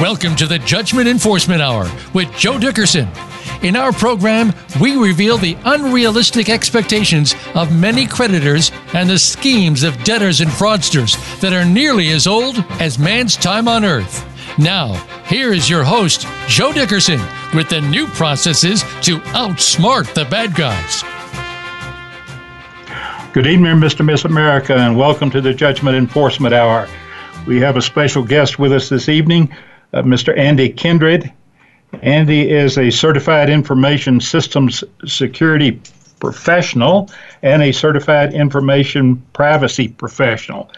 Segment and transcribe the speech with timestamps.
[0.00, 3.08] Welcome to the Judgment Enforcement Hour with Joe Dickerson.
[3.62, 10.04] In our program, we reveal the unrealistic expectations of many creditors and the schemes of
[10.04, 14.24] debtors and fraudsters that are nearly as old as man's time on earth.
[14.56, 14.94] Now,
[15.26, 17.20] here is your host, Joe Dickerson,
[17.52, 21.02] with the new processes to outsmart the bad guys.
[23.32, 24.04] Good evening, Mr.
[24.04, 26.88] Miss America, and welcome to the Judgment Enforcement Hour.
[27.48, 29.52] We have a special guest with us this evening,
[29.92, 30.36] uh, Mr.
[30.36, 31.32] Andy Kindred.
[32.02, 35.80] Andy is a certified information systems security
[36.20, 37.10] professional
[37.42, 40.70] and a certified information privacy professional.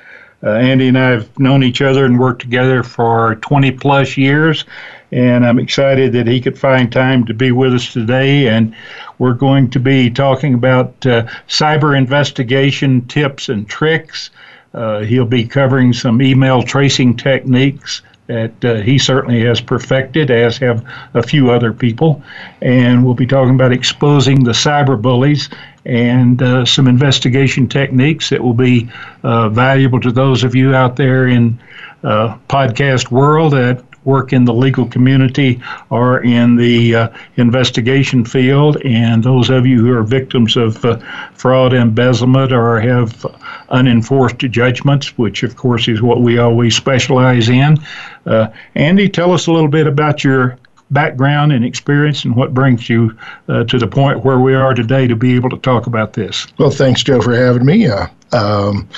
[0.43, 4.65] Uh, Andy and I have known each other and worked together for 20 plus years,
[5.13, 8.49] and I'm excited that he could find time to be with us today.
[8.49, 8.75] And
[9.19, 14.31] we're going to be talking about uh, cyber investigation tips and tricks.
[14.73, 20.57] Uh, he'll be covering some email tracing techniques that uh, he certainly has perfected, as
[20.59, 22.23] have a few other people.
[22.63, 25.49] And we'll be talking about exposing the cyber bullies
[25.85, 28.89] and uh, some investigation techniques that will be
[29.25, 31.59] uh, valuable to those of you out there in
[32.05, 38.77] uh, podcast world that work in the legal community or in the uh, investigation field,
[38.85, 40.99] and those of you who are victims of uh,
[41.35, 43.27] fraud, embezzlement, or have
[43.71, 47.79] unenforced judgments, which of course is what we always specialize in.
[48.27, 50.59] Uh, Andy, tell us a little bit about your
[50.91, 53.17] background and experience and what brings you
[53.49, 56.47] uh, to the point where we are today to be able to talk about this.
[56.59, 57.87] Well, thanks, Joe, for having me.
[57.87, 58.89] Uh, um,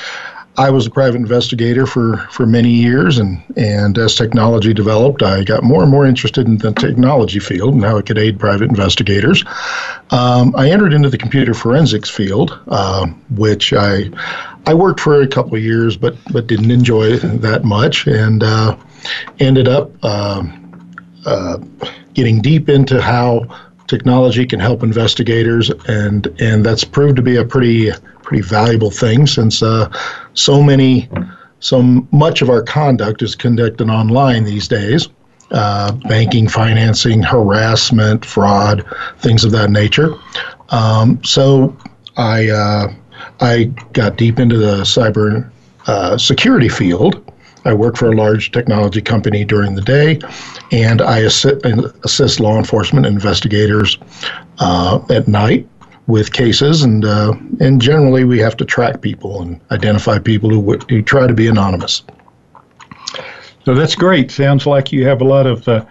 [0.59, 5.45] I was a private investigator for, for many years, and, and as technology developed, I
[5.45, 8.69] got more and more interested in the technology field and how it could aid private
[8.69, 9.45] investigators.
[10.11, 14.11] Um, I entered into the computer forensics field, uh, which I
[14.67, 18.77] I worked for a couple of years, but but didn't enjoy that much, and uh,
[19.39, 19.91] ended up.
[20.03, 20.45] Uh,
[21.25, 21.57] uh,
[22.15, 23.47] getting deep into how
[23.87, 27.91] technology can help investigators, and and that's proved to be a pretty
[28.33, 29.93] pretty valuable thing since uh,
[30.33, 31.07] so many
[31.61, 35.09] so much of our conduct is conducted online these days.
[35.51, 38.87] Uh, banking, financing, harassment, fraud,
[39.19, 40.15] things of that nature.
[40.71, 41.77] Um, so
[42.17, 42.95] I uh,
[43.41, 45.51] I got deep into the cyber
[45.87, 47.31] uh, security field
[47.65, 50.19] I work for a large technology company during the day,
[50.73, 51.65] and I assist,
[52.05, 53.99] assist law enforcement investigators
[54.59, 55.69] uh, at night
[56.07, 60.77] with cases, and uh, and generally we have to track people and identify people who
[60.89, 62.03] who try to be anonymous.
[63.65, 64.31] So that's great.
[64.31, 65.85] Sounds like you have a lot of uh,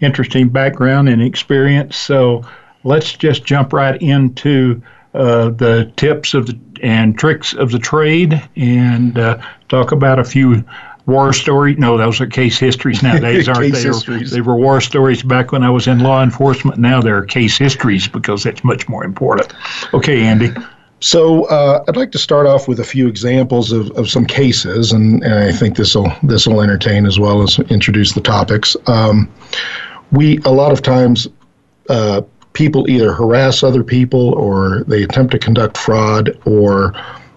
[0.00, 1.96] interesting background and experience.
[1.96, 2.44] So
[2.84, 4.82] let's just jump right into
[5.14, 9.38] uh, the tips of the, and tricks of the trade and uh,
[9.68, 10.64] talk about a few
[11.06, 11.78] war stories.
[11.78, 13.82] No, those are case histories nowadays, aren't they?
[13.82, 14.30] Histories.
[14.30, 16.78] They were war stories back when I was in law enforcement.
[16.78, 19.52] Now they're case histories because that's much more important.
[19.92, 20.50] Okay, Andy.
[21.00, 24.92] So uh, I'd like to start off with a few examples of, of some cases,
[24.92, 28.74] and, and I think this will this will entertain as well as introduce the topics.
[28.86, 29.30] Um,
[30.12, 31.28] we a lot of times
[31.90, 32.22] uh,
[32.54, 36.94] people either harass other people or they attempt to conduct fraud or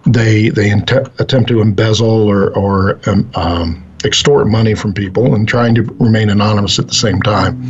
[0.08, 5.48] they they int- attempt to embezzle or or um, um, extort money from people and
[5.48, 7.62] trying to remain anonymous at the same time.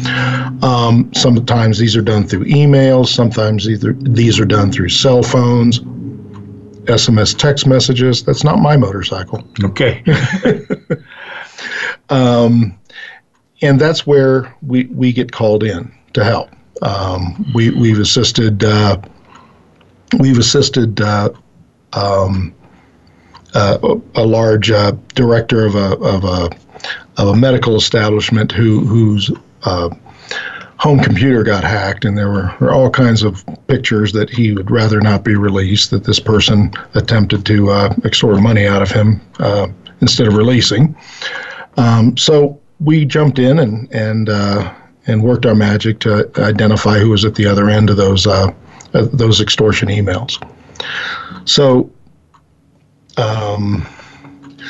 [0.64, 3.08] Um, sometimes these are done through emails.
[3.08, 5.80] Sometimes either these are done through cell phones,
[6.86, 8.24] SMS text messages.
[8.24, 9.44] That's not my motorcycle.
[9.64, 10.04] Okay.
[12.10, 12.78] um,
[13.62, 16.50] and that's where we, we get called in to help.
[16.82, 19.02] Um, we, we've assisted uh,
[20.20, 21.30] we've assisted uh,
[21.94, 22.54] um,
[23.54, 26.50] uh, a large uh, director of a, of a
[27.18, 29.32] of a medical establishment who whose
[29.64, 29.90] uh,
[30.78, 34.70] home computer got hacked, and there were, were, all kinds of pictures that he would
[34.70, 35.90] rather not be released.
[35.90, 39.68] That this person attempted to uh, extort money out of him uh,
[40.02, 40.96] instead of releasing.
[41.78, 44.72] Um, so we jumped in and and uh,
[45.08, 48.28] and worked our magic to identify who was at the other end of those
[48.92, 50.42] those extortion emails.
[51.48, 51.90] So,
[53.16, 53.88] um,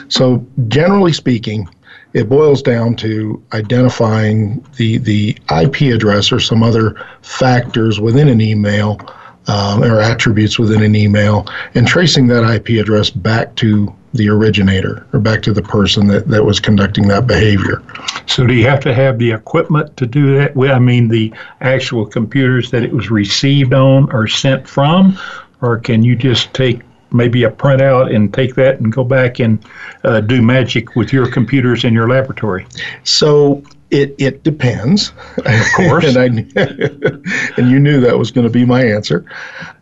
[0.09, 1.67] so generally speaking,
[2.13, 8.41] it boils down to identifying the the IP address or some other factors within an
[8.41, 8.99] email
[9.47, 15.05] um, or attributes within an email and tracing that IP address back to the originator
[15.13, 17.81] or back to the person that, that was conducting that behavior.
[18.25, 20.55] So, do you have to have the equipment to do that?
[20.55, 25.17] Well, I mean, the actual computers that it was received on or sent from,
[25.61, 26.81] or can you just take
[27.11, 29.63] maybe a printout and take that and go back and
[30.03, 32.65] uh, do magic with your computers in your laboratory?
[33.03, 35.13] So It it depends.
[35.45, 36.05] Of course.
[36.15, 36.25] and I
[37.57, 39.23] and you knew that was going to be my answer.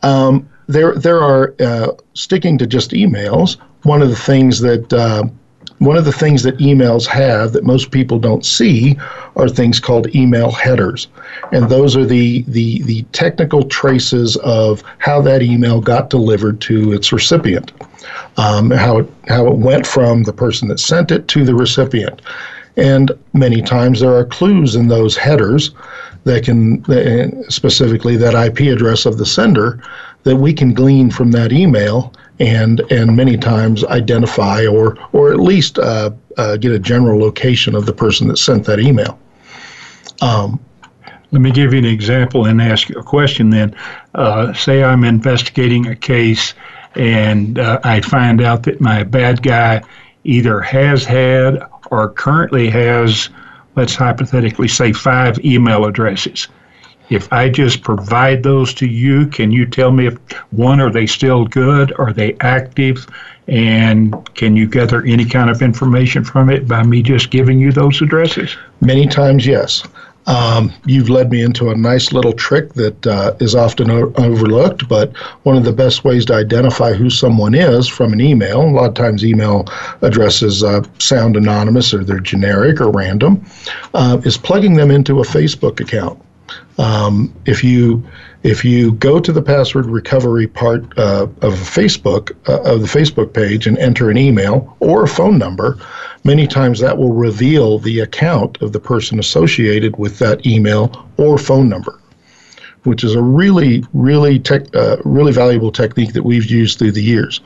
[0.03, 3.57] Um, there there are uh, sticking to just emails.
[3.83, 5.23] One of the things that uh,
[5.79, 8.97] one of the things that emails have that most people don't see
[9.35, 11.07] are things called email headers,
[11.51, 16.93] and those are the the the technical traces of how that email got delivered to
[16.93, 17.71] its recipient,
[18.37, 22.21] um, how it how it went from the person that sent it to the recipient.
[22.77, 25.71] And many times there are clues in those headers
[26.25, 26.83] that can,
[27.49, 29.81] specifically that IP address of the sender,
[30.23, 35.39] that we can glean from that email and and many times identify or or at
[35.39, 39.17] least uh, uh, get a general location of the person that sent that email.
[40.21, 40.59] Um,
[41.31, 43.49] Let me give you an example and ask you a question.
[43.49, 43.75] Then,
[44.13, 46.53] uh, say I'm investigating a case
[46.95, 49.81] and uh, I find out that my bad guy
[50.23, 51.61] either has had
[51.91, 53.29] or currently has,
[53.75, 56.47] let's hypothetically say, five email addresses.
[57.09, 60.17] If I just provide those to you, can you tell me if
[60.51, 61.93] one, are they still good?
[61.99, 63.05] Are they active?
[63.47, 67.71] And can you gather any kind of information from it by me just giving you
[67.71, 68.57] those addresses?
[68.81, 69.83] Many times, yes.
[70.27, 74.87] Um, you've led me into a nice little trick that uh, is often o- overlooked,
[74.87, 78.71] but one of the best ways to identify who someone is from an email, a
[78.71, 79.67] lot of times email
[80.01, 83.45] addresses uh, sound anonymous or they're generic or random,
[83.93, 86.19] uh, is plugging them into a Facebook account.
[86.77, 88.03] Um, if you
[88.43, 93.33] if you go to the password recovery part uh, of Facebook uh, of the Facebook
[93.33, 95.79] page and enter an email or a phone number,
[96.23, 101.37] many times that will reveal the account of the person associated with that email or
[101.37, 101.99] phone number,
[102.83, 107.03] which is a really really tech, uh, really valuable technique that we've used through the
[107.03, 107.39] years.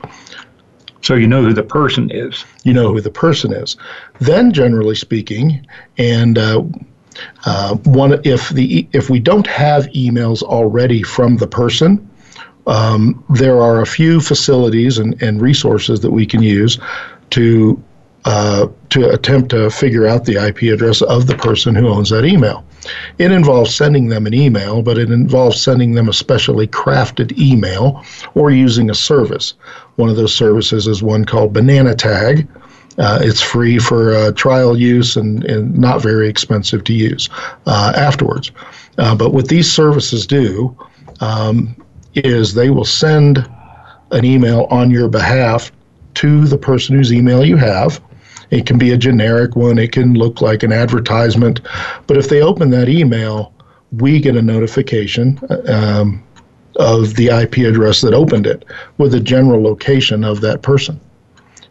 [1.02, 2.44] So you know who the person is.
[2.62, 3.76] You know who the person is.
[4.20, 5.66] Then, generally speaking,
[5.96, 6.36] and
[7.44, 12.08] uh, one, if the if we don't have emails already from the person,
[12.66, 16.78] um, there are a few facilities and, and resources that we can use
[17.30, 17.82] to
[18.24, 22.24] uh, to attempt to figure out the IP address of the person who owns that
[22.24, 22.64] email.
[23.18, 28.04] It involves sending them an email, but it involves sending them a specially crafted email
[28.34, 29.54] or using a service.
[29.96, 32.46] One of those services is one called Bananatag,
[32.98, 37.28] uh, it's free for uh, trial use and, and not very expensive to use
[37.66, 38.50] uh, afterwards.
[38.98, 40.76] Uh, but what these services do
[41.20, 41.74] um,
[42.14, 43.48] is they will send
[44.10, 45.70] an email on your behalf
[46.14, 48.00] to the person whose email you have.
[48.50, 51.60] It can be a generic one, it can look like an advertisement.
[52.08, 53.54] But if they open that email,
[53.92, 55.38] we get a notification.
[55.68, 56.24] Um,
[56.76, 58.64] of the IP address that opened it
[58.96, 61.00] with a general location of that person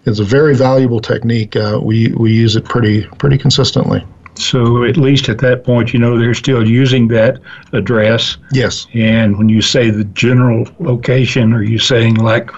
[0.05, 1.55] it's a very valuable technique.
[1.55, 4.05] Uh, we we use it pretty pretty consistently.
[4.35, 7.39] So at least at that point, you know they're still using that
[7.73, 8.37] address.
[8.53, 8.87] Yes.
[8.93, 12.49] And when you say the general location, are you saying like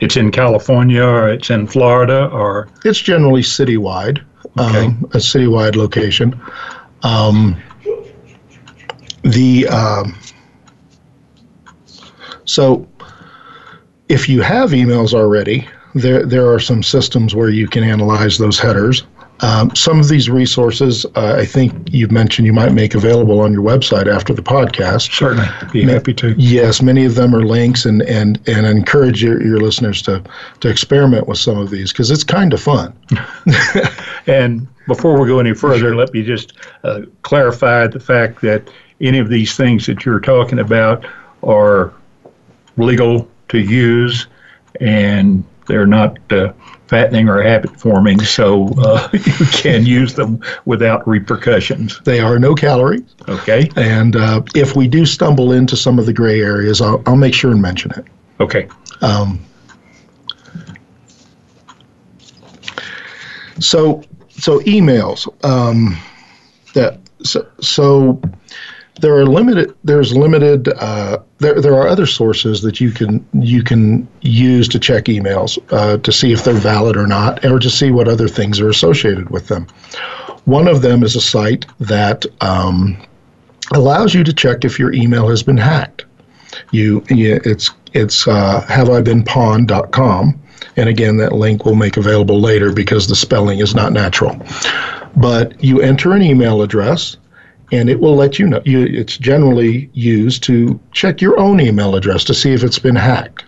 [0.00, 2.68] it's in California or it's in Florida or?
[2.84, 4.22] It's generally citywide.
[4.58, 4.86] Okay.
[4.86, 6.38] Um, a citywide location.
[7.02, 7.56] Um,
[9.22, 10.18] the um,
[12.44, 12.86] so
[14.08, 18.58] if you have emails already, there there are some systems where you can analyze those
[18.58, 19.04] headers.
[19.42, 23.54] Um, some of these resources, uh, I think you've mentioned you might make available on
[23.54, 25.14] your website after the podcast.
[25.14, 26.34] Certainly, be happy to.
[26.36, 30.22] Yes, many of them are links, and and and I encourage your, your listeners to
[30.60, 32.94] to experiment with some of these because it's kind of fun.
[34.26, 36.52] and before we go any further, let me just
[36.84, 38.68] uh, clarify the fact that
[39.00, 41.06] any of these things that you're talking about
[41.42, 41.94] are
[42.76, 44.26] legal to use
[44.80, 46.52] and they're not uh,
[46.88, 52.00] fattening or habit forming, so uh, you can use them without repercussions.
[52.00, 53.14] They are no calories.
[53.28, 53.70] Okay.
[53.76, 57.34] And uh, if we do stumble into some of the gray areas, I'll, I'll make
[57.34, 58.04] sure and mention it.
[58.40, 58.68] Okay.
[59.00, 59.38] Um,
[63.60, 65.28] so, so emails.
[65.44, 65.96] Um,
[66.74, 68.20] that so, so
[69.00, 73.62] there are limited there's limited uh, there there are other sources that you can you
[73.62, 77.70] can use to check emails uh, to see if they're valid or not or to
[77.70, 79.66] see what other things are associated with them.
[80.44, 82.96] One of them is a site that um,
[83.72, 86.04] allows you to check if your email has been hacked.
[86.72, 90.42] You, it's it's uh, haveibeenpwned.com
[90.76, 94.40] and again that link will make available later because the spelling is not natural.
[95.16, 97.16] But you enter an email address
[97.72, 98.62] and it will let you know.
[98.64, 102.96] You, it's generally used to check your own email address to see if it's been
[102.96, 103.44] hacked.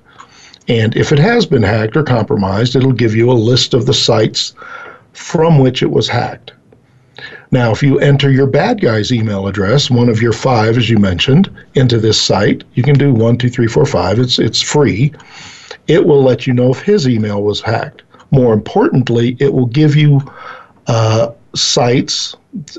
[0.69, 3.95] And if it has been hacked or compromised, it'll give you a list of the
[3.95, 4.55] sites
[5.13, 6.53] from which it was hacked.
[7.51, 10.99] Now, if you enter your bad guy's email address, one of your five, as you
[10.99, 14.19] mentioned, into this site, you can do one, two, three, four, five.
[14.19, 15.13] It's it's free.
[15.87, 18.03] It will let you know if his email was hacked.
[18.31, 20.23] More importantly, it will give you
[20.87, 22.35] uh, sites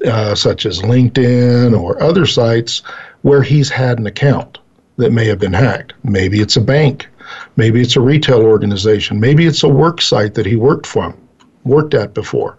[0.05, 2.81] uh, such as LinkedIn or other sites
[3.21, 4.59] where he's had an account
[4.97, 5.93] that may have been hacked.
[6.03, 7.07] Maybe it's a bank.
[7.55, 9.19] Maybe it's a retail organization.
[9.19, 11.17] Maybe it's a work site that he worked from,
[11.63, 12.57] worked at before.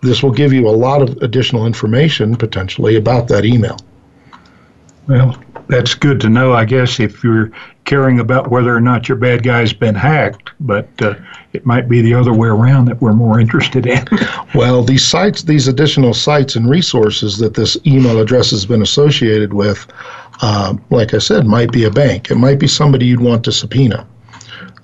[0.00, 3.76] This will give you a lot of additional information potentially about that email.
[5.06, 7.50] Well, that's good to know, I guess, if you're
[7.86, 11.14] caring about whether or not your bad guy's been hacked, but uh,
[11.52, 14.04] it might be the other way around that we're more interested in.
[14.54, 19.54] well, these sites, these additional sites and resources that this email address has been associated
[19.54, 19.86] with,
[20.42, 22.30] uh, like I said, might be a bank.
[22.30, 24.06] It might be somebody you'd want to subpoena.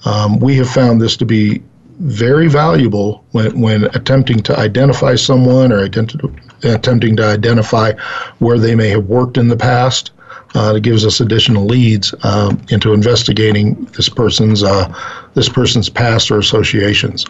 [0.04, 1.62] Um, we have found this to be
[1.99, 7.92] very valuable when, when attempting to identify someone or identi- attempting to identify
[8.38, 10.12] where they may have worked in the past.
[10.54, 14.92] Uh, it gives us additional leads uh, into investigating this person's uh,
[15.35, 17.25] this person's past or associations.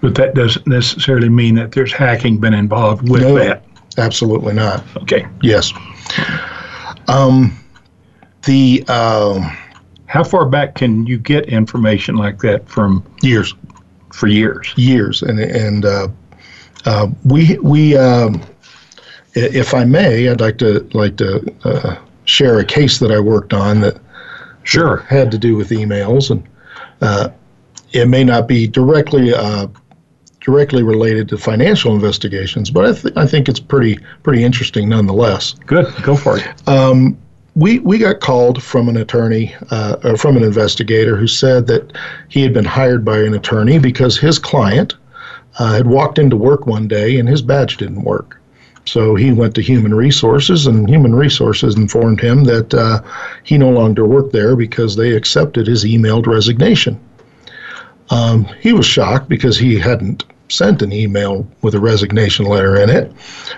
[0.00, 3.64] But that doesn't necessarily mean that there's hacking been involved with no, that.
[3.96, 4.84] Absolutely not.
[4.98, 5.26] Okay.
[5.42, 5.72] Yes.
[7.08, 7.58] Um,
[8.44, 9.56] the um,
[10.06, 13.04] how far back can you get information like that from?
[13.22, 13.54] Years.
[14.12, 14.72] For years.
[14.76, 16.08] Years, and and uh,
[16.86, 18.40] uh, we we um,
[19.34, 21.96] if I may, I'd like to like to uh,
[22.28, 23.98] share a case that I worked on that
[24.62, 26.46] sure had to do with emails, and
[27.00, 27.30] uh,
[27.92, 29.66] it may not be directly uh,
[30.40, 35.54] directly related to financial investigations, but I, th- I think it's pretty pretty interesting nonetheless.
[35.66, 36.68] Good, go for it.
[36.68, 37.16] Um,
[37.54, 41.96] we we got called from an attorney uh, or from an investigator who said that
[42.28, 44.94] he had been hired by an attorney because his client
[45.58, 48.37] uh, had walked into work one day and his badge didn't work.
[48.88, 53.02] So he went to Human Resources, and Human Resources informed him that uh,
[53.44, 56.98] he no longer worked there because they accepted his emailed resignation.
[58.08, 62.88] Um, he was shocked because he hadn't sent an email with a resignation letter in
[62.88, 63.12] it.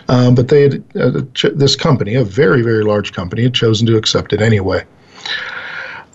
[0.09, 3.87] Um, but they had, uh, ch- this company, a very very large company, had chosen
[3.87, 4.85] to accept it anyway.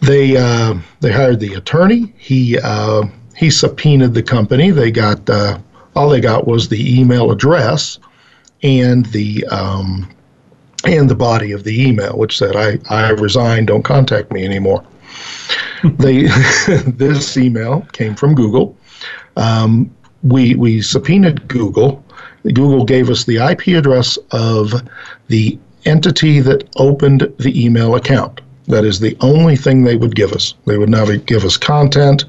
[0.02, 2.14] They uh, they hired the attorney.
[2.18, 3.04] He uh,
[3.38, 4.72] he subpoenaed the company.
[4.72, 5.60] They got uh,
[5.96, 7.98] all they got was the email address
[8.66, 10.10] and the um,
[10.86, 13.66] and the body of the email, which said I I resign.
[13.66, 14.84] Don't contact me anymore.
[15.84, 16.24] they
[16.88, 18.76] this email came from Google.
[19.38, 19.94] Um,
[20.24, 22.04] we we subpoenaed Google.
[22.44, 24.74] Google gave us the IP address of
[25.28, 28.42] the entity that opened the email account.
[28.68, 30.56] That is the only thing they would give us.
[30.66, 32.26] They would not give us content.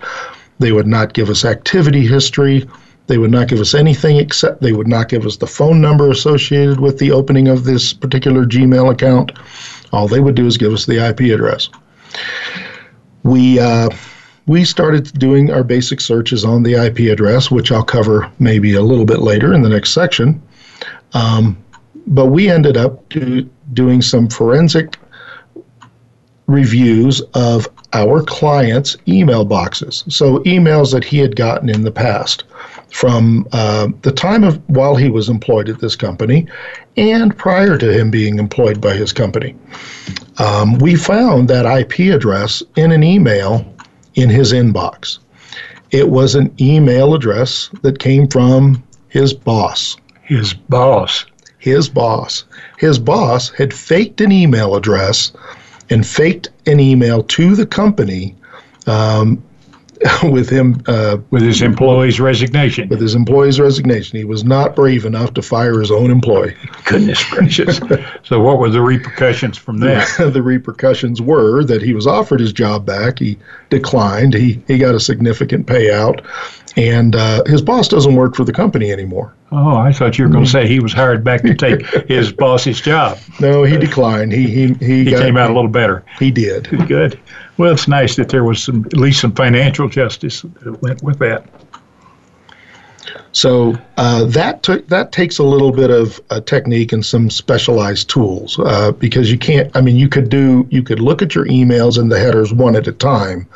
[0.58, 2.66] They would not give us activity history.
[3.06, 6.10] They would not give us anything except they would not give us the phone number
[6.10, 9.32] associated with the opening of this particular Gmail account.
[9.92, 11.68] All they would do is give us the IP address.
[13.22, 13.90] We uh,
[14.46, 18.82] we started doing our basic searches on the IP address, which I'll cover maybe a
[18.82, 20.40] little bit later in the next section.
[21.14, 21.56] Um,
[22.08, 24.98] but we ended up do, doing some forensic
[26.46, 30.04] reviews of our clients' email boxes.
[30.08, 32.44] So, emails that he had gotten in the past
[32.96, 36.46] from uh, the time of while he was employed at this company
[36.96, 39.54] and prior to him being employed by his company.
[40.38, 43.70] Um, we found that IP address in an email
[44.14, 45.18] in his inbox.
[45.90, 49.98] It was an email address that came from his boss.
[50.22, 51.26] His boss.
[51.58, 52.44] His boss.
[52.78, 55.32] His boss had faked an email address
[55.90, 58.34] and faked an email to the company
[58.86, 59.42] um,
[60.24, 62.88] with him uh, with his employee's resignation.
[62.88, 66.54] With his employee's resignation, he was not brave enough to fire his own employee.
[66.84, 67.80] Goodness gracious!
[68.22, 70.08] so, what were the repercussions from that?
[70.32, 73.18] the repercussions were that he was offered his job back.
[73.18, 73.38] He
[73.70, 74.34] declined.
[74.34, 76.24] He he got a significant payout,
[76.76, 79.34] and uh, his boss doesn't work for the company anymore.
[79.58, 82.30] Oh, I thought you were going to say he was hired back to take his
[82.30, 83.18] boss's job.
[83.40, 84.32] No, he declined.
[84.32, 86.04] He he he, he got, came out a little better.
[86.18, 86.68] He did.
[86.86, 87.18] Good.
[87.56, 91.18] Well, it's nice that there was some, at least some financial justice that went with
[91.20, 91.48] that.
[93.32, 98.10] So uh, that took that takes a little bit of a technique and some specialized
[98.10, 99.74] tools uh, because you can't.
[99.74, 102.76] I mean, you could do you could look at your emails and the headers one
[102.76, 103.48] at a time,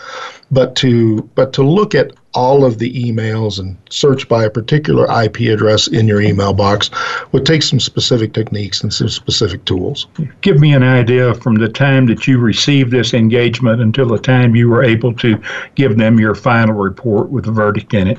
[0.51, 5.05] but to but to look at all of the emails and search by a particular
[5.23, 6.91] IP address in your email box
[7.33, 10.07] would take some specific techniques and some specific tools.
[10.41, 14.55] Give me an idea from the time that you received this engagement until the time
[14.55, 15.41] you were able to
[15.75, 18.19] give them your final report with a verdict in it.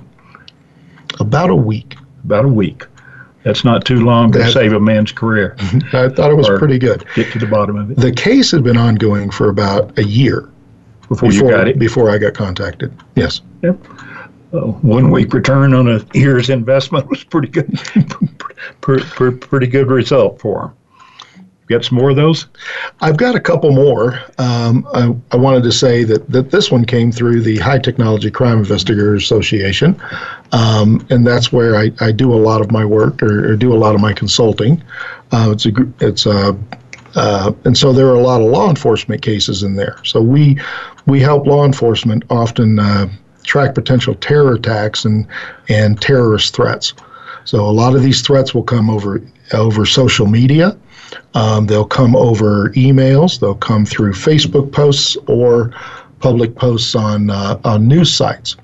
[1.20, 1.96] About a week.
[2.26, 2.86] About a week.
[3.44, 5.56] That's not too long to That- save a man's career.
[5.94, 7.06] I thought it was pretty good.
[7.16, 10.50] Get to the bottom of it The case had been ongoing for about a year
[11.12, 11.78] before, you got it.
[11.78, 12.94] before I got contacted.
[13.16, 13.42] Yes.
[13.62, 13.78] Yep.
[14.54, 17.70] Uh, one week return on a year's investment was pretty good.
[18.82, 20.72] pretty, pretty, pretty good result for him.
[21.68, 22.48] Got some more of those?
[23.00, 24.20] I've got a couple more.
[24.38, 28.30] Um, I, I wanted to say that, that this one came through the High Technology
[28.30, 30.02] Crime Investigators Association,
[30.52, 33.74] um, and that's where I, I do a lot of my work or, or do
[33.74, 34.84] a lot of my consulting.
[35.32, 36.58] Uh, it's a it's a
[37.16, 39.98] uh, and so there are a lot of law enforcement cases in there.
[40.04, 40.60] So we
[41.06, 43.10] we help law enforcement often uh,
[43.44, 45.28] track potential terror attacks and
[45.70, 46.94] and terrorist threats.
[47.44, 49.22] So a lot of these threats will come over
[49.54, 50.78] over social media.
[51.34, 53.40] Um, they'll come over emails.
[53.40, 55.74] They'll come through Facebook posts or
[56.20, 58.56] public posts on uh, on news sites.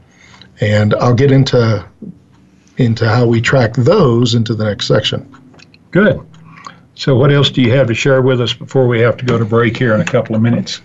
[0.62, 1.86] And I'll get into
[2.78, 5.28] into how we track those into the next section.
[5.92, 6.22] Good.
[6.98, 9.38] So, what else do you have to share with us before we have to go
[9.38, 10.82] to break here in a couple of minutes?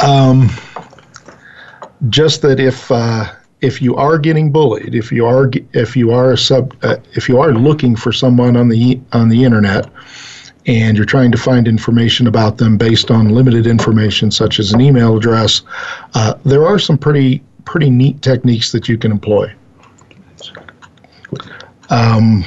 [0.00, 0.48] Um,
[2.08, 6.36] just that if uh, if you are getting bullied, if you are if you are
[6.36, 9.90] sub uh, if you are looking for someone on the on the internet
[10.66, 14.80] and you're trying to find information about them based on limited information such as an
[14.80, 15.62] email address,
[16.14, 19.52] uh, there are some pretty pretty neat techniques that you can employ.
[21.90, 22.44] Um,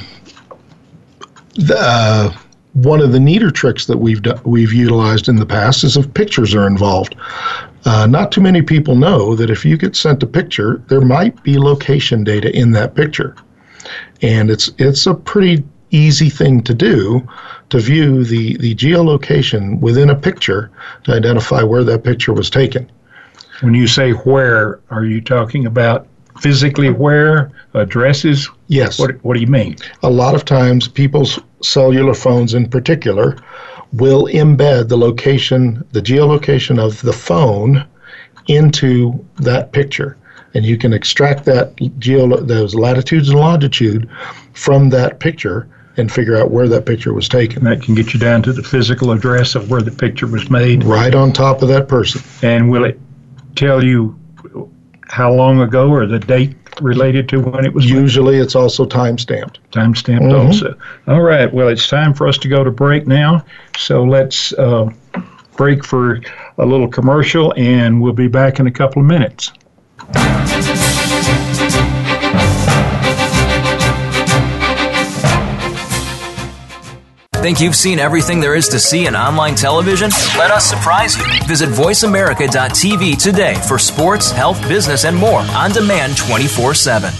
[1.54, 2.36] the, uh,
[2.74, 6.12] one of the neater tricks that we've do, we've utilized in the past is if
[6.14, 7.16] pictures are involved.
[7.84, 11.42] Uh, not too many people know that if you get sent a picture, there might
[11.42, 13.34] be location data in that picture,
[14.22, 17.26] and it's it's a pretty easy thing to do
[17.70, 20.70] to view the the geolocation within a picture
[21.04, 22.90] to identify where that picture was taken.
[23.62, 26.06] When you say where, are you talking about
[26.40, 28.48] physically where, uh, addresses?
[28.68, 29.76] Yes, What, what do you mean?
[30.02, 33.36] a lot of times people's cellular phones in particular
[33.92, 37.84] will embed the location, the geolocation of the phone
[38.48, 40.16] into that picture.
[40.54, 44.08] And you can extract that geo, those latitudes and longitude
[44.54, 47.64] from that picture and figure out where that picture was taken.
[47.64, 50.82] That can get you down to the physical address of where the picture was made.
[50.84, 52.22] Right on top of that person.
[52.42, 52.98] And will it
[53.54, 54.18] tell you
[55.10, 57.98] how long ago or the date related to when it was made?
[58.00, 59.58] Usually it's also time stamped.
[59.72, 60.46] time stamped Mhm.
[60.46, 60.74] also.
[61.08, 61.52] All right.
[61.52, 63.44] Well, it's time for us to go to break now.
[63.76, 64.88] So let's uh,
[65.56, 66.20] break for
[66.58, 69.52] a little commercial, and we'll be back in a couple of minutes.
[77.40, 80.10] Think you've seen everything there is to see in online television?
[80.36, 81.24] Let us surprise you.
[81.48, 87.10] Visit VoiceAmerica.tv today for sports, health, business, and more on demand 24 7.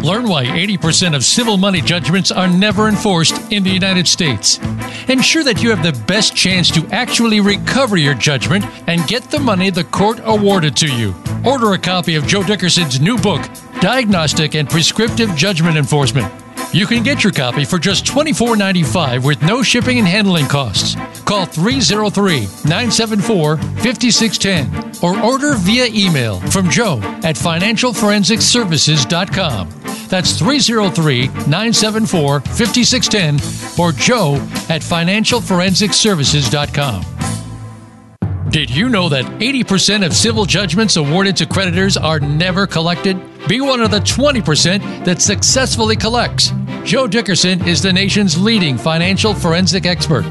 [0.00, 4.58] Learn why 80% of civil money judgments are never enforced in the United States.
[5.08, 9.38] Ensure that you have the best chance to actually recover your judgment and get the
[9.38, 11.14] money the court awarded to you.
[11.44, 13.46] Order a copy of Joe Dickerson's new book,
[13.82, 16.32] Diagnostic and Prescriptive Judgment Enforcement.
[16.72, 20.94] You can get your copy for just $24.95 with no shipping and handling costs.
[21.24, 29.70] Call 303 974 5610 or order via email from Joe at financialforensicservices.com.
[30.08, 34.34] That's 303 974 5610 or Joe
[34.68, 37.04] at financialforensicservices.com.
[38.50, 43.16] Did you know that 80% of civil judgments awarded to creditors are never collected?
[43.48, 46.50] Be one of the 20% that successfully collects.
[46.82, 50.24] Joe Dickerson is the nation's leading financial forensic expert.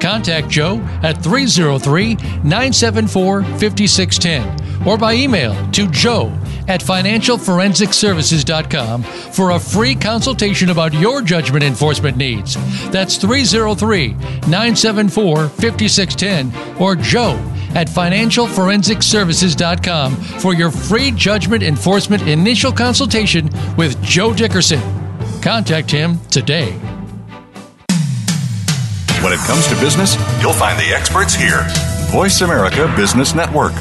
[0.00, 6.32] Contact Joe at 303 974 5610 or by email to joe
[6.68, 12.54] at financialforensicservices.com for a free consultation about your judgment enforcement needs.
[12.90, 17.36] That's 303 974 5610 or joe
[17.74, 24.80] at financialforensicservices.com for your free judgment enforcement initial consultation with Joe Dickerson.
[25.42, 26.72] Contact him today.
[29.22, 31.60] When it comes to business, you'll find the experts here.
[32.10, 33.72] VoiceAmerica Business Network.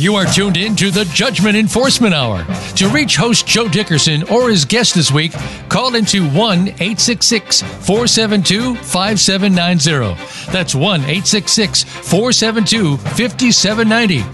[0.00, 2.42] You are tuned in to the Judgment Enforcement Hour.
[2.76, 5.32] To reach host Joe Dickerson or his guest this week,
[5.68, 10.50] call into 1 866 472 5790.
[10.50, 14.24] That's 1 866 472 5790.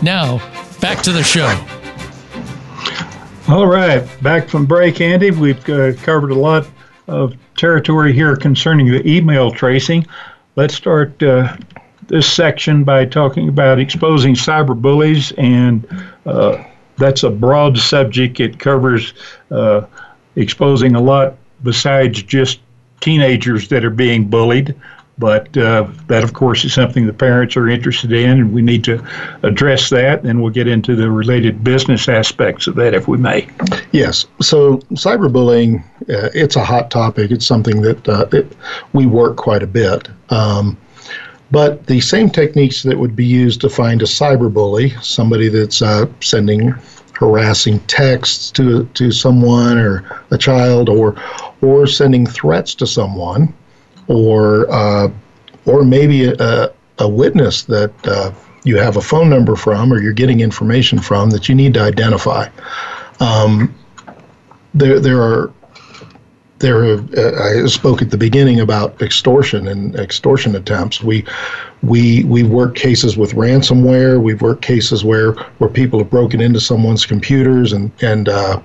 [0.00, 0.38] Now,
[0.80, 1.48] back to the show.
[3.52, 5.32] All right, back from break, Andy.
[5.32, 6.68] We've uh, covered a lot
[7.08, 10.06] of territory here concerning the email tracing.
[10.54, 11.56] Let's start uh,
[12.08, 15.86] this section by talking about exposing cyberbullies, and
[16.26, 16.62] uh,
[16.98, 18.40] that's a broad subject.
[18.40, 19.14] It covers
[19.50, 19.82] uh,
[20.36, 22.60] exposing a lot besides just
[23.00, 24.74] teenagers that are being bullied.
[25.18, 28.84] But uh, that, of course, is something the parents are interested in, and we need
[28.84, 29.02] to
[29.44, 30.24] address that.
[30.24, 33.48] And we'll get into the related business aspects of that, if we may.
[33.92, 34.26] Yes.
[34.42, 37.30] So, cyberbullying, uh, it's a hot topic.
[37.30, 38.54] It's something that uh, it,
[38.92, 40.08] we work quite a bit.
[40.28, 40.76] Um,
[41.50, 46.06] but the same techniques that would be used to find a cyberbully, somebody that's uh,
[46.20, 46.74] sending
[47.12, 51.16] harassing texts to to someone or a child, or
[51.62, 53.54] or sending threats to someone,
[54.08, 55.08] or uh,
[55.66, 58.32] or maybe a, a witness that uh,
[58.64, 61.80] you have a phone number from or you're getting information from that you need to
[61.80, 62.48] identify.
[63.20, 63.74] Um,
[64.74, 65.52] there there are
[66.58, 71.02] there have, uh, I spoke at the beginning about extortion and extortion attempts.
[71.02, 71.24] We
[71.82, 74.20] we we work cases with ransomware.
[74.22, 78.60] We've worked cases where where people have broken into someone's computers and and uh,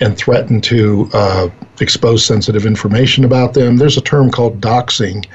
[0.00, 1.48] and threatened to uh,
[1.80, 3.76] expose sensitive information about them.
[3.76, 5.26] There's a term called doxing,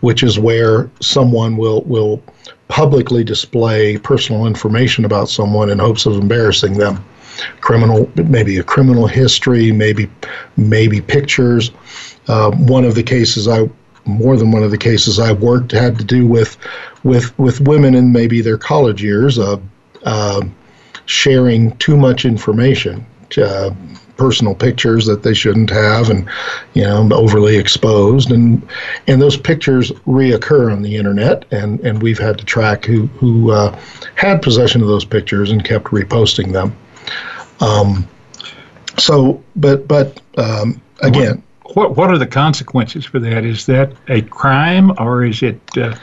[0.00, 2.20] which is where someone will will
[2.66, 7.04] publicly display personal information about someone in hopes of embarrassing them
[7.60, 10.10] criminal, maybe a criminal history, maybe
[10.56, 11.70] maybe pictures.
[12.28, 13.68] Uh, one of the cases I
[14.06, 16.56] more than one of the cases I worked had to do with
[17.02, 19.58] with with women in maybe their college years uh,
[20.04, 20.42] uh,
[21.06, 23.04] sharing too much information,
[23.38, 23.70] uh,
[24.16, 26.28] personal pictures that they shouldn't have, and
[26.74, 28.66] you know overly exposed, and
[29.06, 33.50] and those pictures reoccur on the internet, and and we've had to track who who
[33.50, 33.78] uh,
[34.14, 36.76] had possession of those pictures and kept reposting them.
[37.60, 38.08] Um,
[38.98, 43.44] so, but but um, again, what, what, what are the consequences for that?
[43.44, 45.96] Is that a crime or is it uh,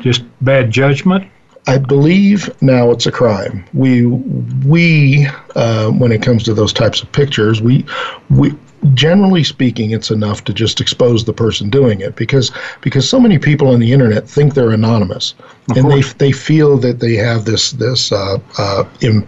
[0.00, 1.30] just bad judgment?
[1.66, 3.64] I believe now it's a crime.
[3.74, 7.84] We we uh, when it comes to those types of pictures, we
[8.30, 8.54] we
[8.94, 13.38] generally speaking, it's enough to just expose the person doing it because because so many
[13.38, 15.34] people on the internet think they're anonymous
[15.70, 16.14] of and course.
[16.14, 19.26] they they feel that they have this this uh, uh, Im,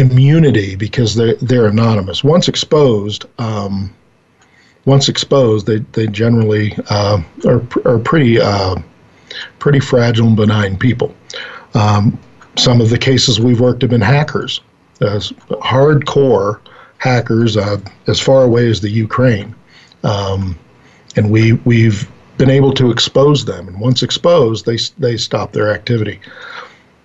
[0.00, 2.24] immunity because they're they're anonymous.
[2.24, 3.94] Once exposed, um,
[4.86, 8.76] once exposed, they they generally uh, are are pretty uh,
[9.58, 11.14] pretty fragile and benign people.
[11.74, 12.18] Um,
[12.56, 14.60] some of the cases we've worked have been hackers,
[15.00, 16.60] hardcore
[16.98, 19.54] hackers uh, as far away as the Ukraine,
[20.02, 20.58] um,
[21.16, 22.08] and we we've
[22.38, 23.68] been able to expose them.
[23.68, 26.20] And once exposed, they they stop their activity.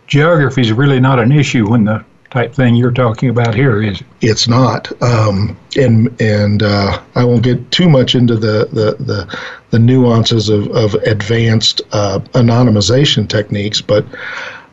[0.07, 2.05] Geography is really not an issue when the
[2.35, 4.07] type thing you're talking about here, is it?
[4.19, 9.39] It's not, um, and and uh, I won't get too much into the the the,
[9.69, 14.05] the nuances of of advanced uh, anonymization techniques, but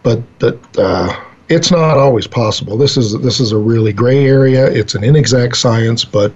[0.02, 0.58] but but.
[0.76, 1.14] Uh,
[1.48, 2.78] it's not always possible.
[2.78, 4.64] This is this is a really gray area.
[4.68, 6.32] It's an inexact science, but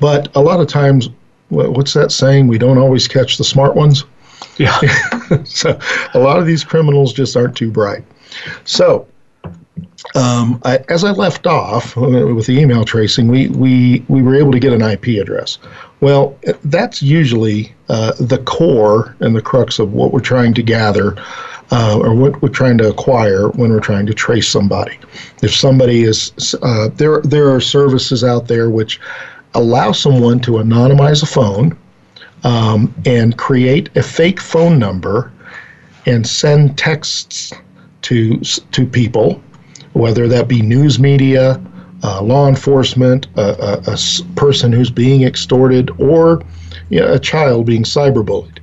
[0.00, 1.10] but a lot of times,
[1.50, 2.48] what's that saying?
[2.48, 4.04] We don't always catch the smart ones.
[4.56, 4.76] Yeah.
[5.44, 5.78] so
[6.14, 8.02] a lot of these criminals just aren't too bright.
[8.64, 9.06] So
[10.14, 12.02] um, I, as I left off uh,
[12.34, 15.58] with the email tracing, we, we, we were able to get an IP address.
[16.00, 21.16] Well, that's usually uh, the core and the crux of what we're trying to gather
[21.70, 24.98] uh, or what we're trying to acquire when we're trying to trace somebody.
[25.42, 29.00] If somebody is, uh, there, there are services out there which
[29.54, 31.78] allow someone to anonymize a phone
[32.44, 35.32] um, and create a fake phone number
[36.04, 37.52] and send texts
[38.02, 39.40] to, to people
[39.92, 41.60] whether that be news media,
[42.02, 46.42] uh, law enforcement, a, a, a, person who's being extorted, or
[46.90, 48.58] you know, a child being cyberbullied.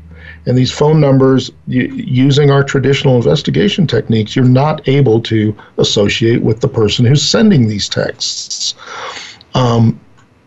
[0.46, 6.62] And these phone numbers, using our traditional investigation techniques, you're not able to associate with
[6.62, 8.74] the person who's sending these texts.
[9.54, 10.00] Um,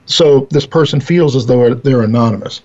[0.07, 2.63] so this person feels as though they're anonymous.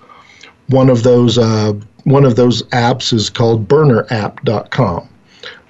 [0.68, 5.10] One of those uh, one of those apps is called BurnerApp.com.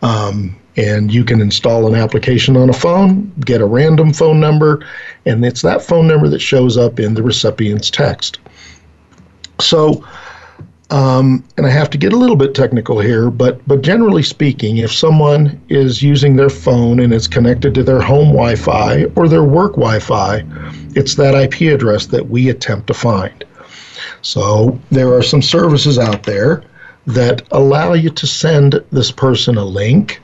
[0.03, 4.85] Um, and you can install an application on a phone, get a random phone number,
[5.25, 8.37] and it's that phone number that shows up in the recipient's text.
[9.59, 10.05] So,
[10.91, 14.77] um, and I have to get a little bit technical here, but but generally speaking,
[14.77, 19.43] if someone is using their phone and it's connected to their home Wi-Fi or their
[19.43, 20.45] work Wi-Fi,
[20.95, 23.43] it's that IP address that we attempt to find.
[24.21, 26.63] So there are some services out there
[27.07, 30.21] that allow you to send this person a link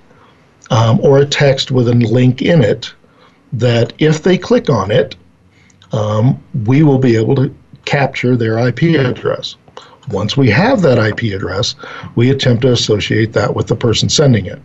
[0.74, 2.92] um, or a text with a link in it
[3.54, 5.16] that if they click on it,
[5.92, 7.54] um, we will be able to
[7.86, 9.56] capture their IP address.
[10.10, 11.76] Once we have that IP address,
[12.16, 14.60] we attempt to associate that with the person sending it.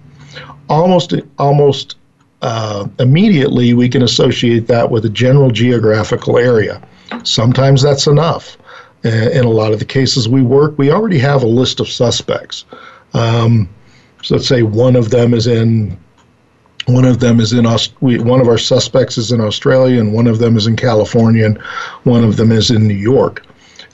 [0.70, 1.96] Almost, almost
[2.40, 6.80] uh, immediately, we can associate that with a general geographical area.
[7.24, 8.56] Sometimes that's enough.
[9.04, 12.64] In a lot of the cases we work, we already have a list of suspects.
[13.12, 13.68] Um,
[14.28, 15.96] so let's say one of them is in
[16.84, 20.12] one of them is in Aust- we, one of our suspects is in Australia, and
[20.12, 21.56] one of them is in California, and
[22.04, 23.46] one of them is in New York.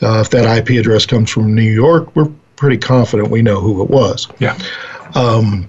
[0.03, 3.81] Uh, if that IP address comes from New York, we're pretty confident we know who
[3.81, 4.27] it was.
[4.41, 4.59] Yeah.
[5.15, 5.69] Um,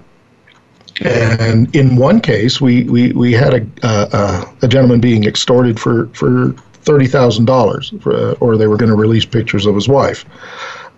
[1.02, 6.08] and in one case, we, we, we had a, uh, a gentleman being extorted for,
[6.08, 10.26] for $30,000, or they were going to release pictures of his wife.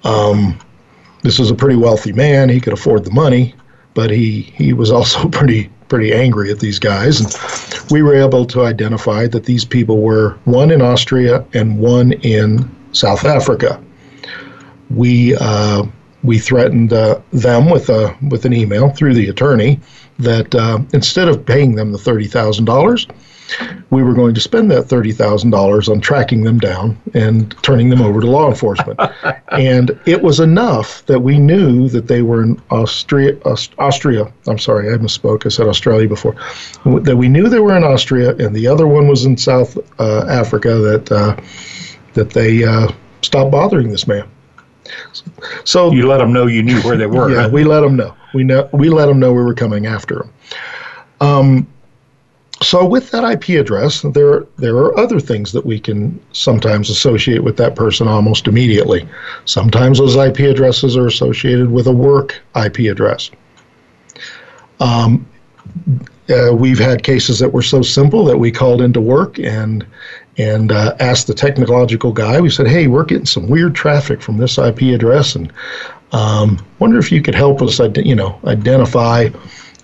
[0.06, 0.58] Um,
[1.24, 2.50] this was a pretty wealthy man.
[2.50, 3.56] He could afford the money,
[3.94, 7.22] but he, he was also pretty pretty angry at these guys.
[7.22, 12.14] And we were able to identify that these people were one in Austria and one
[12.14, 13.82] in South Africa.
[14.90, 15.86] We uh,
[16.24, 19.80] we threatened uh, them with a with an email through the attorney
[20.20, 23.08] that uh, instead of paying them the thirty thousand dollars,
[23.90, 28.20] we were going to spend that $30,000 on tracking them down and turning them over
[28.20, 29.00] to law enforcement.
[29.52, 33.38] and it was enough that we knew that they were in Austria,
[33.78, 34.32] Austria.
[34.48, 35.46] I'm sorry, I misspoke.
[35.46, 36.36] I said Australia before.
[37.04, 40.26] That we knew they were in Austria, and the other one was in South uh,
[40.28, 40.76] Africa.
[40.76, 41.36] That uh,
[42.14, 44.28] that they uh, stopped bothering this man.
[45.64, 47.30] So you let them know you knew where they were.
[47.38, 48.16] Yeah, we let them know.
[48.34, 50.34] We know we let them know we were coming after them.
[51.20, 51.68] Um,
[52.68, 57.42] so with that IP address, there there are other things that we can sometimes associate
[57.42, 59.08] with that person almost immediately.
[59.46, 63.32] Sometimes those IP addresses are associated with a work IP address.
[64.82, 65.26] Um,
[66.30, 69.86] uh, we've had cases that were so simple that we called into work and
[70.38, 72.42] and uh, asked the technological guy.
[72.42, 75.54] We said, "Hey, we're getting some weird traffic from this IP address, and
[76.12, 79.30] um, wonder if you could help us, you know, identify."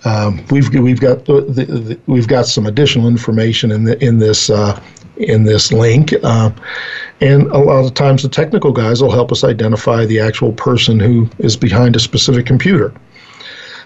[0.04, 4.18] Um, we've we've got the, the, the, we've got some additional information in the in
[4.18, 4.80] this uh,
[5.16, 6.50] in this link, uh,
[7.20, 11.00] and a lot of times the technical guys will help us identify the actual person
[11.00, 12.92] who is behind a specific computer.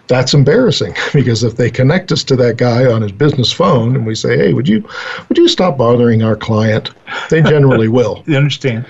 [0.08, 4.04] That's embarrassing because if they connect us to that guy on his business phone and
[4.04, 4.88] we say, "Hey, would you
[5.28, 6.90] would you stop bothering our client?"
[7.30, 8.24] They generally will.
[8.26, 8.86] you understand?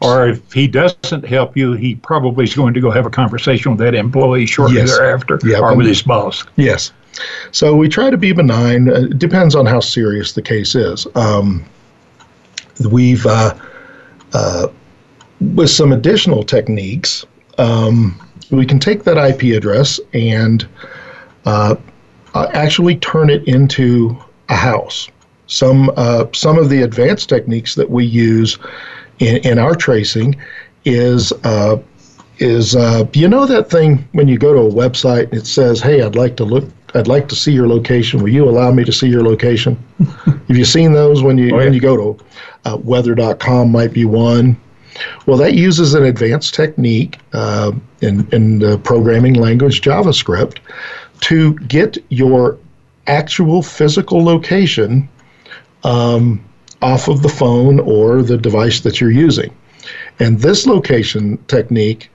[0.00, 3.72] Or if he doesn't help you, he probably is going to go have a conversation
[3.72, 4.96] with that employee shortly yes.
[4.96, 5.60] thereafter yep.
[5.60, 6.44] or with his boss.
[6.56, 6.92] Yes.
[7.50, 8.88] So we try to be benign.
[8.88, 11.06] Uh, it depends on how serious the case is.
[11.16, 11.64] Um,
[12.90, 13.54] we've, uh,
[14.32, 14.68] uh,
[15.40, 17.24] with some additional techniques,
[17.58, 20.66] um, we can take that IP address and
[21.44, 21.74] uh,
[22.34, 24.16] uh, actually turn it into
[24.48, 25.08] a house.
[25.46, 28.58] Some uh, some of the advanced techniques that we use
[29.18, 30.36] in, in our tracing
[30.84, 31.76] is uh,
[32.38, 35.80] is uh, you know that thing when you go to a website and it says,
[35.80, 38.22] "Hey, I'd like to look, I'd like to see your location.
[38.22, 39.82] Will you allow me to see your location?"
[40.24, 41.64] Have you seen those when you oh, yeah.
[41.64, 42.24] when you go to
[42.64, 43.70] uh, weather.com?
[43.70, 44.56] Might be one.
[45.26, 50.58] Well, that uses an advanced technique uh, in in the programming language JavaScript
[51.20, 52.58] to get your
[53.06, 55.08] actual physical location
[55.82, 56.44] um,
[56.82, 59.54] off of the phone or the device that you're using.
[60.18, 62.10] And this location technique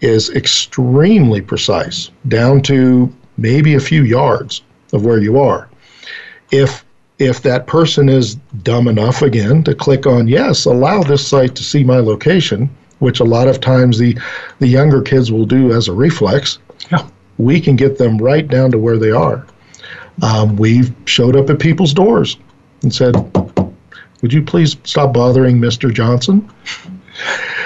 [0.00, 5.68] is extremely precise, down to maybe a few yards of where you are.
[6.50, 6.84] If
[7.18, 11.64] if that person is dumb enough again to click on yes, allow this site to
[11.64, 14.16] see my location, which a lot of times the
[14.60, 16.58] the younger kids will do as a reflex,
[16.90, 17.06] yeah.
[17.36, 19.44] we can get them right down to where they are.
[20.22, 22.36] Um, we've showed up at people's doors
[22.82, 23.14] and said,
[24.22, 25.92] would you please stop bothering Mr.
[25.92, 26.48] Johnson?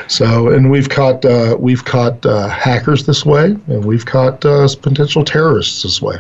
[0.09, 4.69] So, and we've caught uh, we've caught uh, hackers this way, and we've caught uh,
[4.81, 6.17] potential terrorists this way.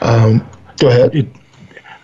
[0.00, 0.46] Um,
[0.78, 1.14] go ahead.
[1.14, 1.28] It,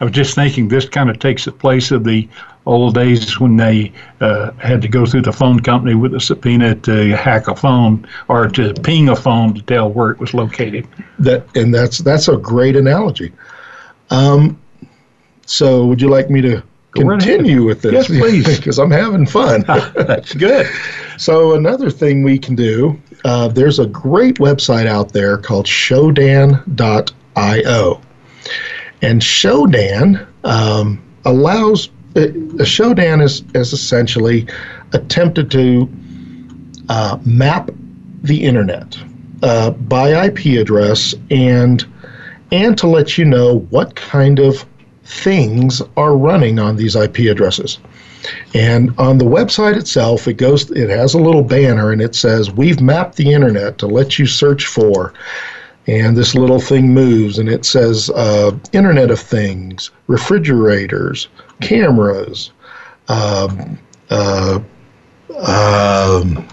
[0.01, 2.29] I was just thinking this kind of takes the place of the
[2.67, 6.75] old days when they uh, had to go through the phone company with a subpoena
[6.77, 10.87] to hack a phone or to ping a phone to tell where it was located.
[11.19, 13.33] That and that's that's a great analogy.
[14.11, 14.59] Um,
[15.49, 16.63] so, would you like me to
[16.95, 17.93] continue with this?
[17.93, 18.47] Yes, please.
[18.59, 19.65] Because I'm having fun.
[19.67, 20.67] That's good.
[21.17, 26.61] So, another thing we can do uh, there's a great website out there called Shodan.io.
[29.03, 32.21] And Shodan um, allows, uh,
[32.65, 34.47] Shodan is, is essentially
[34.93, 35.89] attempted to
[36.89, 37.71] uh, map
[38.23, 38.97] the internet
[39.43, 41.87] uh, by IP address and
[42.51, 44.65] and to let you know what kind of
[45.09, 47.79] things are running on these IP addresses.
[48.55, 50.71] And on the website itself, it goes.
[50.71, 54.27] It has a little banner, and it says, "We've mapped the internet to let you
[54.27, 55.14] search for."
[55.87, 61.29] And this little thing moves, and it says, uh, "Internet of Things, refrigerators,
[61.61, 62.51] cameras."
[63.09, 63.79] Um,
[64.11, 64.59] uh,
[65.47, 66.47] um,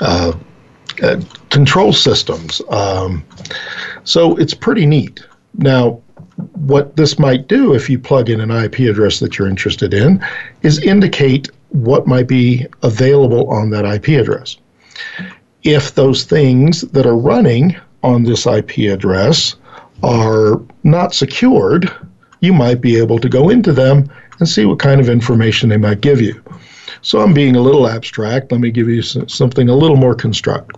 [0.00, 0.32] uh,
[1.02, 2.60] uh, control systems.
[2.70, 3.24] Um,
[4.04, 5.20] so it's pretty neat.
[5.54, 6.00] Now,
[6.54, 10.24] what this might do if you plug in an IP address that you're interested in
[10.62, 14.56] is indicate what might be available on that IP address.
[15.62, 19.56] If those things that are running on this IP address
[20.02, 21.90] are not secured,
[22.40, 25.76] you might be able to go into them and see what kind of information they
[25.76, 26.42] might give you.
[27.02, 28.52] So I'm being a little abstract.
[28.52, 30.72] Let me give you something a little more construct.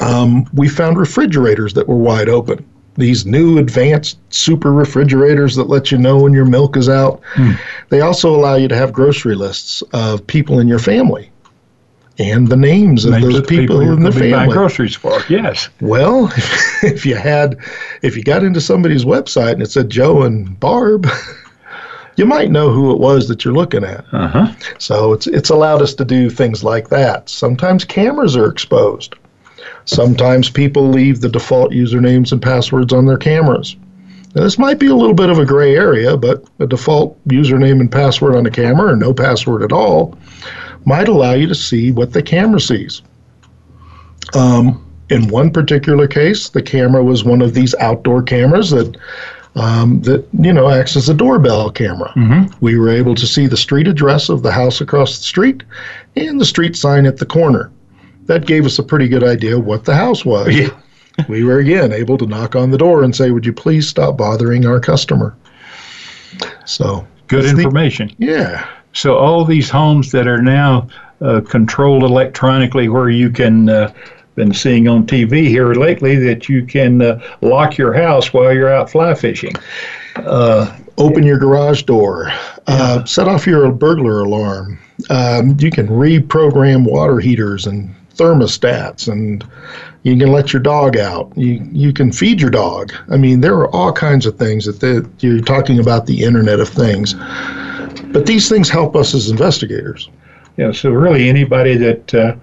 [0.00, 2.64] Um, we found refrigerators that were wide open.
[2.96, 7.20] These new advanced super refrigerators that let you know when your milk is out.
[7.34, 7.52] Hmm.
[7.88, 11.30] They also allow you to have grocery lists of people in your family
[12.18, 14.52] and the names of those of people, people in the family.
[14.52, 15.68] groceries for yes.
[15.80, 16.32] Well,
[16.82, 17.56] if you had,
[18.02, 21.08] if you got into somebody's website and it said Joe and Barb,
[22.16, 24.04] you might know who it was that you're looking at.
[24.12, 24.52] Uh-huh.
[24.78, 27.28] So it's it's allowed us to do things like that.
[27.28, 29.16] Sometimes cameras are exposed.
[29.84, 33.76] Sometimes people leave the default usernames and passwords on their cameras.
[34.34, 37.80] Now, this might be a little bit of a gray area, but a default username
[37.80, 40.18] and password on a camera, or no password at all,
[40.84, 43.02] might allow you to see what the camera sees.
[44.34, 48.96] Um, in one particular case, the camera was one of these outdoor cameras that
[49.56, 52.10] um, that you know acts as a doorbell camera.
[52.16, 52.52] Mm-hmm.
[52.60, 55.62] We were able to see the street address of the house across the street
[56.16, 57.70] and the street sign at the corner.
[58.26, 60.54] That gave us a pretty good idea what the house was.
[60.54, 60.70] Yeah.
[61.28, 64.16] we were again able to knock on the door and say, "Would you please stop
[64.16, 65.36] bothering our customer?"
[66.64, 68.14] So good information.
[68.18, 68.68] The, yeah.
[68.92, 70.88] So all these homes that are now
[71.20, 73.92] uh, controlled electronically, where you can uh,
[74.34, 78.72] been seeing on TV here lately that you can uh, lock your house while you're
[78.72, 79.54] out fly fishing.
[80.16, 82.28] Uh, open your garage door,
[82.66, 83.04] uh, yeah.
[83.04, 84.78] set off your burglar alarm.
[85.10, 89.44] Um, you can reprogram water heaters and thermostats, and
[90.02, 91.32] you can let your dog out.
[91.36, 92.92] You you can feed your dog.
[93.10, 96.60] I mean, there are all kinds of things that the, you're talking about the Internet
[96.60, 97.14] of Things,
[98.12, 100.08] but these things help us as investigators.
[100.56, 100.72] Yeah.
[100.72, 102.36] So really, anybody that uh,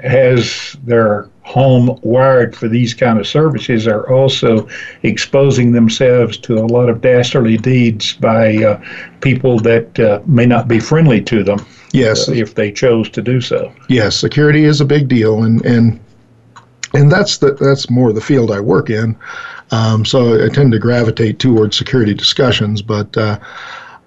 [0.00, 4.68] has their home wired for these kind of services are also
[5.04, 8.80] exposing themselves to a lot of dastardly deeds by uh,
[9.20, 11.64] people that uh, may not be friendly to them.
[11.92, 13.72] Yes, uh, if they chose to do so.
[13.88, 16.00] Yes, security is a big deal, and and
[16.94, 19.16] and that's the that's more the field I work in.
[19.70, 23.38] Um, so I tend to gravitate towards security discussions, but uh,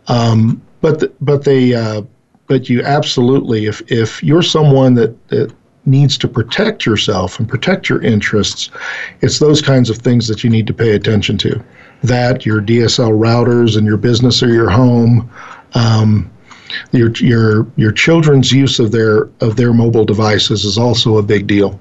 [0.07, 2.01] um, but the, but they uh,
[2.47, 5.53] but you absolutely if if you're someone that, that
[5.85, 8.69] needs to protect yourself and protect your interests,
[9.21, 11.63] it's those kinds of things that you need to pay attention to.
[12.03, 15.29] That your DSL routers and your business or your home,
[15.73, 16.29] um,
[16.91, 21.47] your your your children's use of their of their mobile devices is also a big
[21.47, 21.79] deal.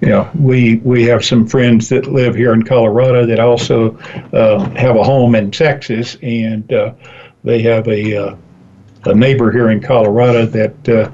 [0.00, 3.96] Yeah, we we have some friends that live here in Colorado that also
[4.32, 6.92] uh, have a home in Texas, and uh,
[7.44, 8.36] they have a uh,
[9.04, 11.10] a neighbor here in Colorado that uh,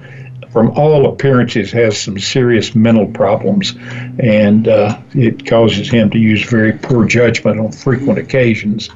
[0.50, 3.74] from all appearances, has some serious mental problems,
[4.18, 8.88] and uh, it causes him to use very poor judgment on frequent occasions.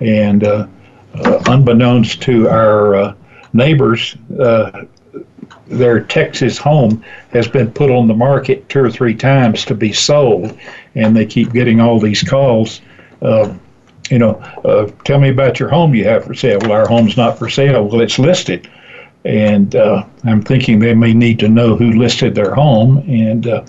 [0.00, 0.68] And uh,
[1.46, 3.16] unbeknownst to our
[3.52, 4.84] neighbors, uh,
[5.66, 9.92] their Texas home has been put on the market two or three times to be
[9.92, 10.56] sold,
[10.94, 12.80] and they keep getting all these calls.
[13.20, 13.54] Uh,
[14.10, 16.58] you know, tell me about your home you have for sale.
[16.60, 17.86] Well, our home's not for sale.
[17.86, 18.68] Well, it's listed
[19.24, 23.64] and uh, I'm thinking they may need to know who listed their home, and uh,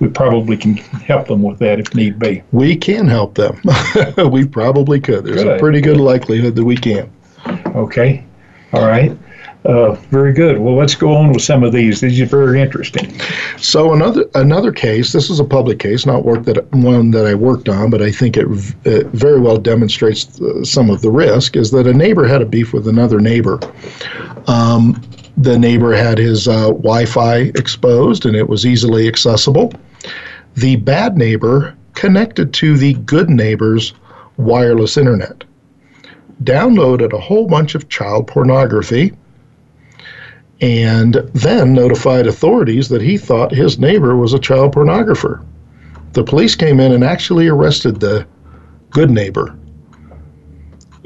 [0.00, 2.42] we probably can help them with that if need be.
[2.52, 3.60] We can help them.
[4.30, 5.24] we probably could.
[5.24, 5.56] There's good.
[5.56, 7.10] a pretty good likelihood that we can.
[7.74, 8.24] Okay.
[8.72, 9.16] All right.
[9.64, 10.58] Uh, very good.
[10.58, 12.00] Well, let's go on with some of these.
[12.00, 13.16] These are very interesting.
[13.58, 15.12] So another another case.
[15.12, 18.10] This is a public case, not work that one that I worked on, but I
[18.10, 18.46] think it,
[18.84, 21.54] it very well demonstrates uh, some of the risk.
[21.54, 23.60] Is that a neighbor had a beef with another neighbor?
[24.48, 25.00] Um,
[25.36, 29.72] the neighbor had his uh, Wi-Fi exposed, and it was easily accessible.
[30.54, 33.94] The bad neighbor connected to the good neighbor's
[34.38, 35.44] wireless internet
[36.44, 39.12] downloaded a whole bunch of child pornography
[40.62, 45.44] and then notified authorities that he thought his neighbor was a child pornographer.
[46.12, 48.26] The police came in and actually arrested the
[48.90, 49.58] good neighbor.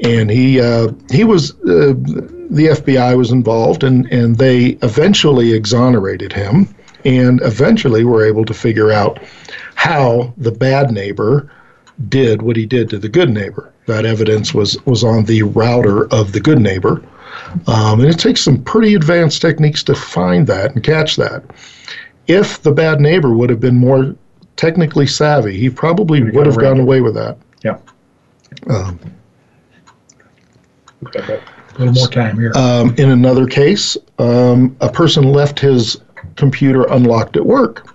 [0.03, 1.95] And he uh, he was uh,
[2.49, 6.73] the FBI was involved, and, and they eventually exonerated him,
[7.03, 9.19] and eventually were able to figure out
[9.73, 11.51] how the bad neighbor
[12.09, 13.73] did what he did to the good neighbor.
[13.87, 17.03] That evidence was was on the router of the good neighbor,
[17.67, 21.43] um, and it takes some pretty advanced techniques to find that and catch that.
[22.27, 24.15] If the bad neighbor would have been more
[24.57, 27.37] technically savvy, he probably would have gone away with that.
[27.63, 27.77] Yeah.
[28.69, 28.99] Um,
[31.15, 31.39] a
[31.77, 32.51] little more time here.
[32.55, 36.01] Um, in another case, um, a person left his
[36.35, 37.93] computer unlocked at work.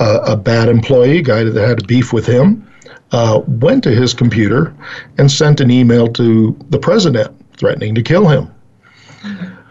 [0.00, 2.68] Uh, a bad employee, guy that had a beef with him,
[3.12, 4.74] uh, went to his computer
[5.18, 8.52] and sent an email to the president threatening to kill him.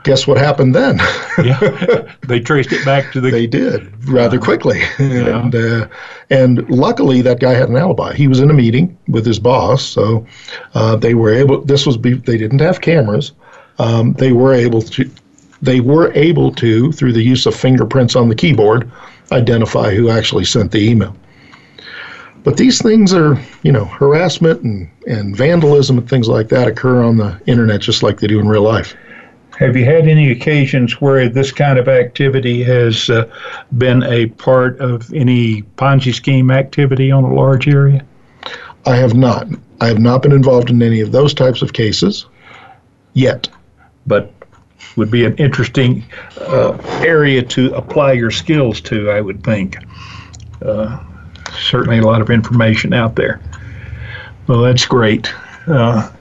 [0.03, 0.99] Guess what happened then?
[1.37, 3.31] yeah, they traced it back to the.
[3.31, 5.87] they did rather quickly, and uh,
[6.29, 8.13] and luckily that guy had an alibi.
[8.13, 10.25] He was in a meeting with his boss, so
[10.73, 11.61] uh, they were able.
[11.61, 13.31] This was be, they didn't have cameras.
[13.79, 15.09] Um, they were able to.
[15.61, 18.91] They were able to, through the use of fingerprints on the keyboard,
[19.31, 21.15] identify who actually sent the email.
[22.43, 27.03] But these things are, you know, harassment and, and vandalism and things like that occur
[27.03, 28.95] on the internet just like they do in real life.
[29.57, 33.31] Have you had any occasions where this kind of activity has uh,
[33.77, 38.03] been a part of any Ponzi scheme activity on a large area?
[38.85, 39.47] I have not.
[39.79, 42.25] I have not been involved in any of those types of cases
[43.13, 43.47] yet.
[44.05, 44.33] But
[44.95, 46.03] would be an interesting
[46.37, 49.77] uh, area to apply your skills to, I would think.
[50.61, 51.03] Uh,
[51.63, 53.39] certainly a lot of information out there.
[54.47, 55.33] Well, that's great.
[55.67, 56.11] Uh,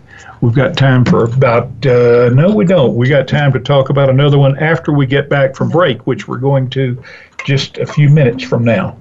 [0.40, 2.97] we've got time for about, uh, no, we don't.
[2.97, 6.28] We got time to talk about another one after we get back from break, which
[6.28, 7.03] we're going to
[7.45, 8.97] just a few minutes from now.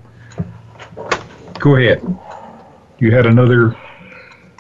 [1.60, 2.02] Go ahead.
[3.00, 3.76] You had another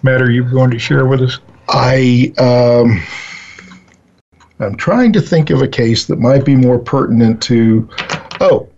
[0.04, 1.40] matter you were going to share with us?
[1.70, 3.02] I um,
[4.60, 7.90] I'm trying to think of a case that might be more pertinent to.
[8.40, 8.70] Oh,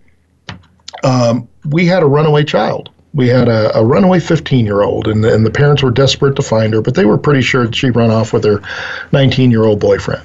[1.04, 2.90] um, we had a runaway child.
[3.14, 6.42] We had a, a runaway 15 year old, and, and the parents were desperate to
[6.42, 8.62] find her, but they were pretty sure she run off with her
[9.12, 10.24] 19 year old boyfriend.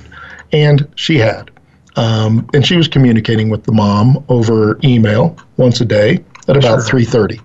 [0.52, 1.50] And she had.
[1.96, 6.80] Um, and she was communicating with the mom over email once a day at about
[6.80, 7.40] 3:30.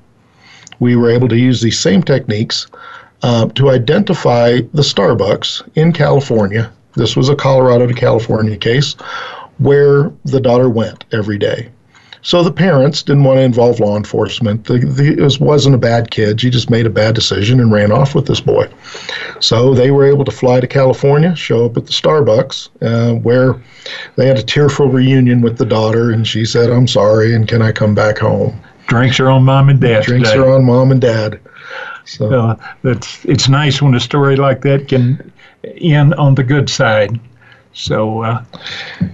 [0.80, 2.68] We were able to use these same techniques
[3.24, 6.72] uh, to identify the Starbucks in California.
[6.94, 8.94] This was a Colorado to California case
[9.58, 11.70] where the daughter went every day.
[12.26, 14.64] So the parents didn't want to involve law enforcement.
[14.64, 16.40] The, the, it was, wasn't a bad kid.
[16.40, 18.70] She just made a bad decision and ran off with this boy.
[19.42, 23.62] So they were able to fly to California, show up at the Starbucks, uh, where
[24.16, 27.62] they had a tearful reunion with the daughter, and she said, "I'm sorry, and can
[27.62, 28.58] I come back home?"
[28.88, 30.04] Drinks are on mom and dad.
[30.04, 30.42] Drinks today.
[30.42, 31.42] are on mom and dad.
[32.06, 35.32] So Uh, that's it's nice when a story like that can
[35.82, 37.20] end on the good side.
[37.74, 38.44] So uh,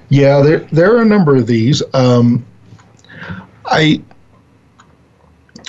[0.10, 1.82] Yeah, there there are a number of these.
[1.94, 2.46] Um,
[3.70, 4.02] I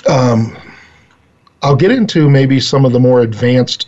[0.09, 0.57] um,
[1.61, 3.87] I'll get into maybe some of the more advanced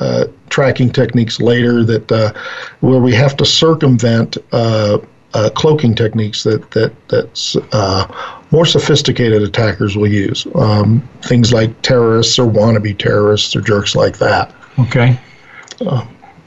[0.00, 2.32] uh, tracking techniques later that uh,
[2.80, 4.98] where we have to circumvent uh,
[5.34, 8.06] uh, cloaking techniques that that that's uh,
[8.50, 10.46] more sophisticated attackers will use.
[10.54, 14.54] Um, things like terrorists or wannabe terrorists or jerks like that.
[14.78, 15.18] okay.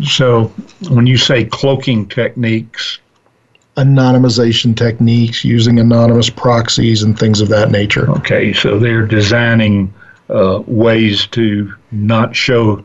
[0.03, 0.45] so
[0.89, 2.99] when you say cloaking techniques,
[3.77, 8.09] Anonymization techniques using anonymous proxies and things of that nature.
[8.11, 9.93] okay, so they're designing
[10.29, 12.83] uh, ways to not show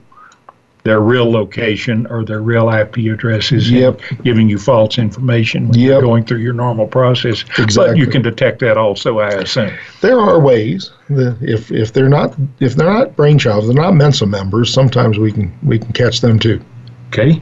[0.83, 4.01] their real location or their real IP addresses, Yep.
[4.25, 7.45] giving you false information when you're going through your normal process.
[7.77, 9.71] But you can detect that also, I assume.
[10.01, 14.25] there are ways that if if they're not if they're not brainchild, they're not Mensa
[14.27, 14.73] members.
[14.73, 16.61] Sometimes we can we can catch them too.
[17.09, 17.41] Okay,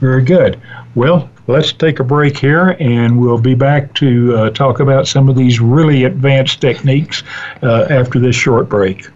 [0.00, 0.60] very good.
[0.94, 5.28] Well, let's take a break here and we'll be back to uh, talk about some
[5.28, 7.22] of these really advanced techniques
[7.62, 9.06] uh, after this short break.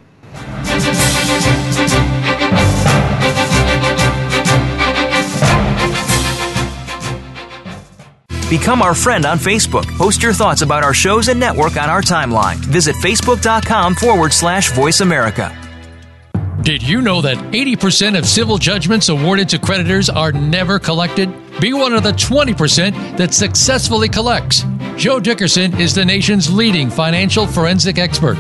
[8.51, 9.87] Become our friend on Facebook.
[9.97, 12.57] Post your thoughts about our shows and network on our timeline.
[12.57, 15.70] Visit facebook.com forward slash VoiceAmerica.
[16.63, 21.33] Did you know that 80% of civil judgments awarded to creditors are never collected?
[21.59, 24.67] Be one of the 20% that successfully collects.
[24.97, 28.37] Joe Dickerson is the nation's leading financial forensic expert.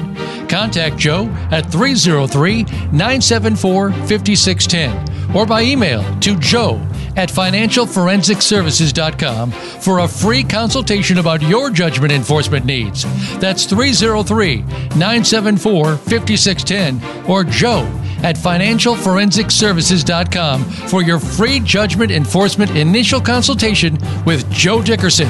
[0.51, 6.75] Contact Joe at 303 974 5610 or by email to joe
[7.16, 13.05] at financialforensicservices.com for a free consultation about your judgment enforcement needs.
[13.39, 17.91] That's 303 974 5610 or joe
[18.23, 25.29] at financialforensicservices.com for your free judgment enforcement initial consultation with Joe Dickerson.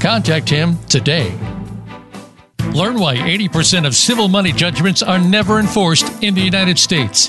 [0.00, 1.32] Contact him today.
[2.72, 7.28] Learn why 80% of civil money judgments are never enforced in the United States.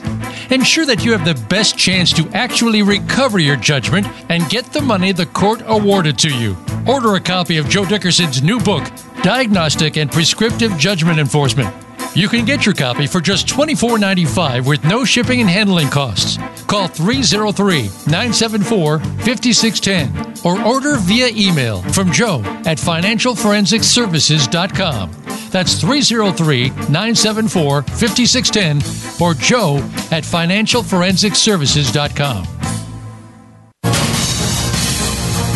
[0.51, 4.81] Ensure that you have the best chance to actually recover your judgment and get the
[4.81, 6.55] money the court awarded to you.
[6.87, 8.87] Order a copy of Joe Dickerson's new book,
[9.23, 11.73] Diagnostic and Prescriptive Judgment Enforcement.
[12.13, 16.37] You can get your copy for just $24.95 with no shipping and handling costs.
[16.67, 25.11] Call 303 974 5610 or order via email from Joe at financialforensicservices.com.
[25.51, 28.81] That's 303 974 5610
[29.21, 29.77] or Joe
[30.11, 32.45] at financialforensicservices.com.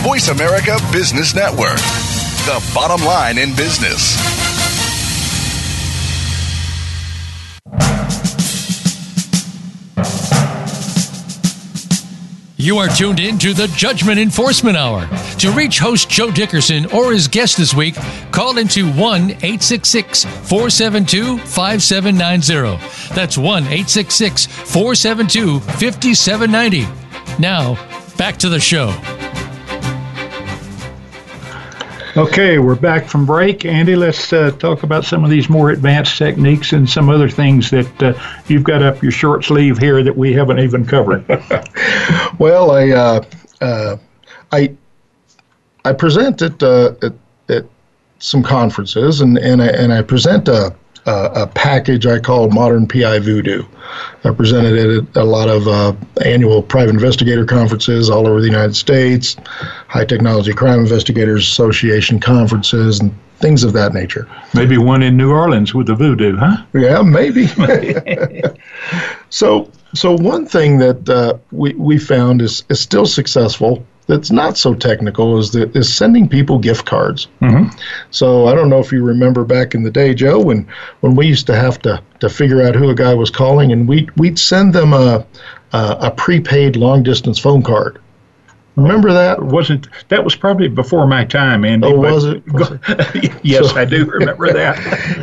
[0.06, 1.80] VoiceAmerica Business Network,
[2.45, 4.34] the bottom line in business.
[12.66, 15.07] You are tuned in to the Judgment Enforcement Hour.
[15.38, 17.93] To reach host Joe Dickerson or his guest this week,
[18.32, 23.13] call into 1 866 472 5790.
[23.13, 26.88] That's 1 866 472 5790.
[27.39, 27.76] Now,
[28.18, 29.14] back to the show.
[32.18, 33.66] Okay, we're back from break.
[33.66, 37.70] Andy, let's uh, talk about some of these more advanced techniques and some other things
[37.72, 38.13] that uh,
[38.47, 41.28] you've got up your short sleeve here that we haven't even covered.
[42.39, 43.26] well, I, uh,
[43.59, 43.97] uh,
[44.53, 44.74] I,
[45.84, 47.13] I present at, uh, at,
[47.49, 47.66] at,
[48.20, 50.74] some conferences and, and, I, and I present a,
[51.06, 53.64] a, a package I call Modern PI Voodoo.
[54.24, 55.93] I presented it at a lot of uh,
[56.24, 59.36] annual private investigator conferences all over the United States,
[59.88, 64.28] High Technology Crime Investigators Association conferences, and things of that nature.
[64.53, 66.64] Maybe one in New Orleans with the voodoo, huh?
[66.74, 67.47] Yeah, maybe.
[69.30, 74.58] so, so one thing that uh, we we found is is still successful that's not
[74.58, 77.28] so technical is that is sending people gift cards.
[77.41, 77.78] Mm-hmm.
[78.12, 80.68] So I don't know if you remember back in the day, Joe, when
[81.01, 83.88] when we used to have to to figure out who a guy was calling, and
[83.88, 85.26] we we'd send them a
[85.74, 87.99] a, a prepaid long distance phone card.
[88.76, 89.41] Remember that?
[89.41, 91.88] Wasn't that was probably before my time, Andy?
[91.88, 92.45] Oh, was it?
[92.51, 93.32] Was it?
[93.43, 94.78] yes, so, I do remember that.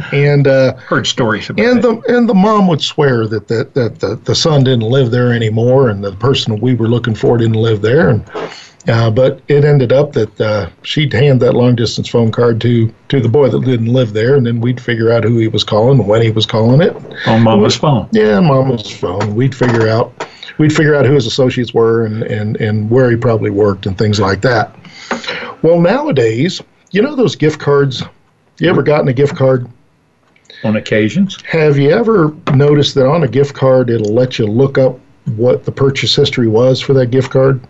[0.12, 4.00] and uh, heard stories about and the and the mom would swear that that that
[4.00, 7.60] the, the son didn't live there anymore, and the person we were looking for didn't
[7.60, 8.24] live there, and
[8.88, 12.92] uh, but it ended up that uh, she'd hand that long distance phone card to
[13.08, 15.62] to the boy that didn't live there, and then we'd figure out who he was
[15.62, 16.96] calling and when he was calling it
[17.26, 18.08] on Mama's phone.
[18.12, 19.34] Yeah, Mama's phone.
[19.34, 20.26] We'd figure out
[20.58, 23.96] we'd figure out who his associates were and and and where he probably worked and
[23.96, 24.74] things like that.
[25.62, 28.02] Well, nowadays, you know those gift cards.
[28.58, 29.68] You ever gotten a gift card?
[30.64, 31.38] On occasions.
[31.42, 34.98] Have you ever noticed that on a gift card it'll let you look up
[35.36, 37.60] what the purchase history was for that gift card?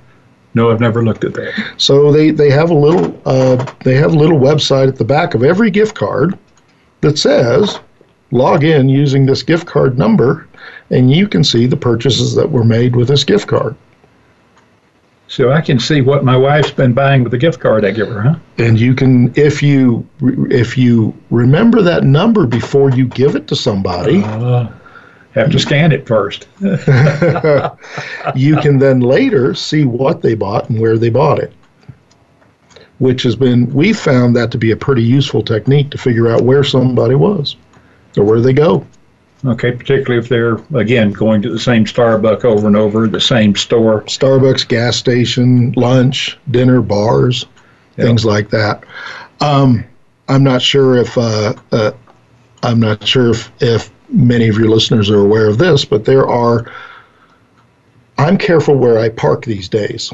[0.54, 1.74] No, I've never looked at that.
[1.78, 5.34] So they, they have a little uh, they have a little website at the back
[5.34, 6.38] of every gift card
[7.00, 7.80] that says
[8.30, 10.48] log in using this gift card number,
[10.90, 13.76] and you can see the purchases that were made with this gift card.
[15.28, 18.08] So I can see what my wife's been buying with the gift card I give
[18.08, 18.34] her, huh?
[18.58, 23.56] And you can, if you if you remember that number before you give it to
[23.56, 24.22] somebody.
[24.24, 24.68] Uh
[25.34, 26.46] have to scan it first.
[28.34, 31.52] you can then later see what they bought and where they bought it,
[32.98, 36.42] which has been, we found that to be a pretty useful technique to figure out
[36.42, 37.56] where somebody was
[38.16, 38.86] or where they go.
[39.44, 43.56] Okay, particularly if they're, again, going to the same Starbucks over and over, the same
[43.56, 44.02] store.
[44.02, 47.46] Starbucks, gas station, lunch, dinner, bars,
[47.96, 48.06] yep.
[48.06, 48.84] things like that.
[49.40, 49.84] Um,
[50.28, 51.90] I'm not sure if, uh, uh,
[52.62, 56.28] I'm not sure if, if many of your listeners are aware of this, but there
[56.28, 56.70] are,
[58.18, 60.12] I'm careful where I park these days.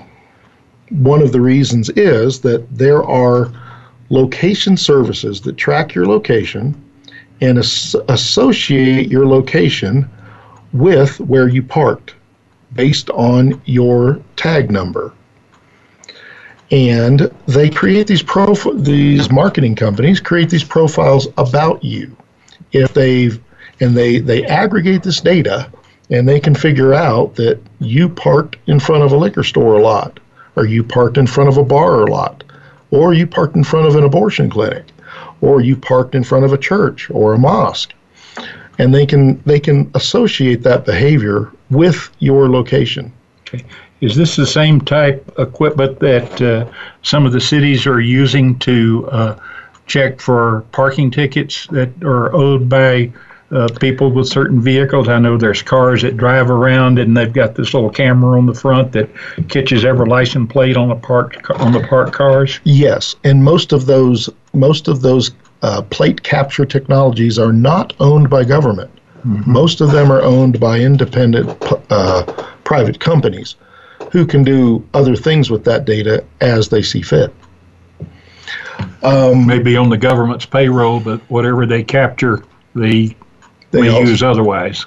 [0.89, 3.53] One of the reasons is that there are
[4.09, 6.83] location services that track your location
[7.41, 10.09] and as- associate your location
[10.73, 12.15] with where you parked
[12.75, 15.13] based on your tag number.
[16.71, 22.15] And they create these prof- these marketing companies create these profiles about you.
[22.73, 23.41] If they've
[23.81, 25.71] and they they aggregate this data
[26.11, 29.83] and they can figure out that you parked in front of a liquor store a
[29.83, 30.21] lot
[30.57, 32.45] or you parked in front of a bar a lot
[32.91, 34.87] or you parked in front of an abortion clinic
[35.41, 37.95] or you parked in front of a church or a mosque
[38.79, 43.13] and they can they can associate that behavior with your location
[43.47, 43.65] okay.
[44.01, 46.71] Is this the same type equipment that uh,
[47.03, 49.39] some of the cities are using to uh,
[49.87, 53.13] check for parking tickets that are owed by
[53.51, 55.09] uh, people with certain vehicles.
[55.09, 58.55] I know there's cars that drive around and they've got this little camera on the
[58.55, 59.09] front that
[59.49, 62.61] catches every license plate on the parked on the parked cars.
[62.65, 65.31] Yes, and most of those most of those
[65.63, 68.91] uh, plate capture technologies are not owned by government.
[69.27, 69.51] Mm-hmm.
[69.51, 71.51] Most of them are owned by independent
[71.91, 72.23] uh,
[72.65, 73.57] private companies
[74.13, 77.35] who can do other things with that data as they see fit.
[79.03, 82.45] Um, Maybe on the government's payroll, but whatever they capture,
[82.75, 83.17] they,
[83.71, 84.87] they also, use otherwise.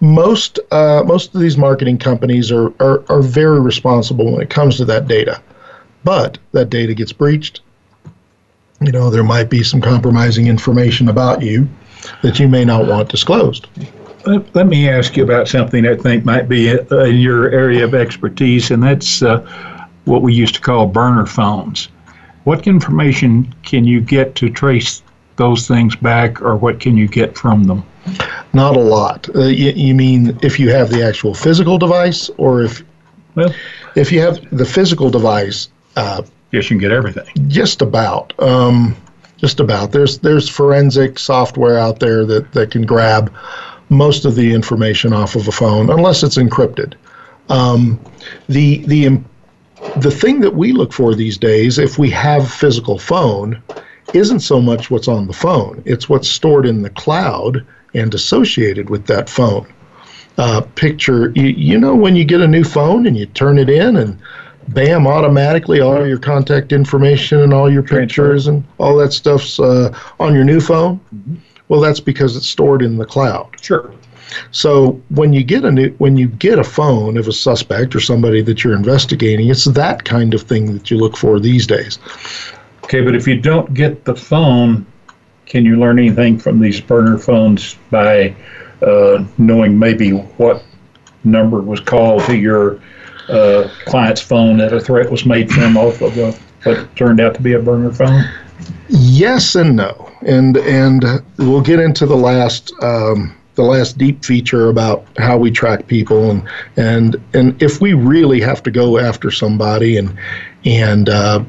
[0.00, 4.76] Most uh, most of these marketing companies are, are, are very responsible when it comes
[4.78, 5.40] to that data,
[6.04, 7.60] but that data gets breached.
[8.80, 11.68] You know, there might be some compromising information about you
[12.22, 13.68] that you may not want disclosed.
[14.26, 17.94] Let, let me ask you about something I think might be in your area of
[17.94, 19.38] expertise, and that's uh,
[20.04, 21.88] what we used to call burner phones.
[22.44, 25.02] What information can you get to trace
[25.36, 27.84] those things back, or what can you get from them?
[28.52, 29.28] Not a lot.
[29.34, 32.82] Uh, you, you, mean if you have the actual physical device, or if
[33.34, 33.54] well,
[33.94, 35.68] if you have the physical device?
[35.96, 37.26] Uh, yes, you can get everything.
[37.48, 38.38] Just about.
[38.38, 38.96] Um,
[39.38, 39.92] just about.
[39.92, 43.32] There's there's forensic software out there that, that can grab
[43.88, 46.94] most of the information off of a phone, unless it's encrypted.
[47.48, 48.00] Um,
[48.48, 49.20] the the
[49.96, 53.62] the thing that we look for these days, if we have physical phone,
[54.14, 58.90] isn't so much what's on the phone, it's what's stored in the cloud and associated
[58.90, 59.66] with that phone.
[60.38, 63.68] Uh, picture, you, you know, when you get a new phone and you turn it
[63.68, 64.18] in and
[64.68, 69.96] bam, automatically all your contact information and all your pictures and all that stuff's uh,
[70.18, 70.98] on your new phone.
[71.14, 71.34] Mm-hmm.
[71.68, 73.50] Well, that's because it's stored in the cloud.
[73.60, 73.92] Sure.
[74.50, 78.00] So when you get a new, when you get a phone of a suspect or
[78.00, 81.98] somebody that you're investigating, it's that kind of thing that you look for these days.
[82.84, 84.86] Okay, but if you don't get the phone,
[85.46, 88.34] can you learn anything from these burner phones by
[88.82, 90.64] uh, knowing maybe what
[91.24, 92.80] number was called to your
[93.28, 96.34] uh, client's phone that a threat was made to from off of a,
[96.64, 98.24] what turned out to be a burner phone?
[98.88, 101.04] Yes and no, and and
[101.38, 102.72] we'll get into the last.
[102.82, 107.92] Um, the last deep feature about how we track people and and and if we
[107.92, 110.16] really have to go after somebody and
[110.64, 111.44] and uh,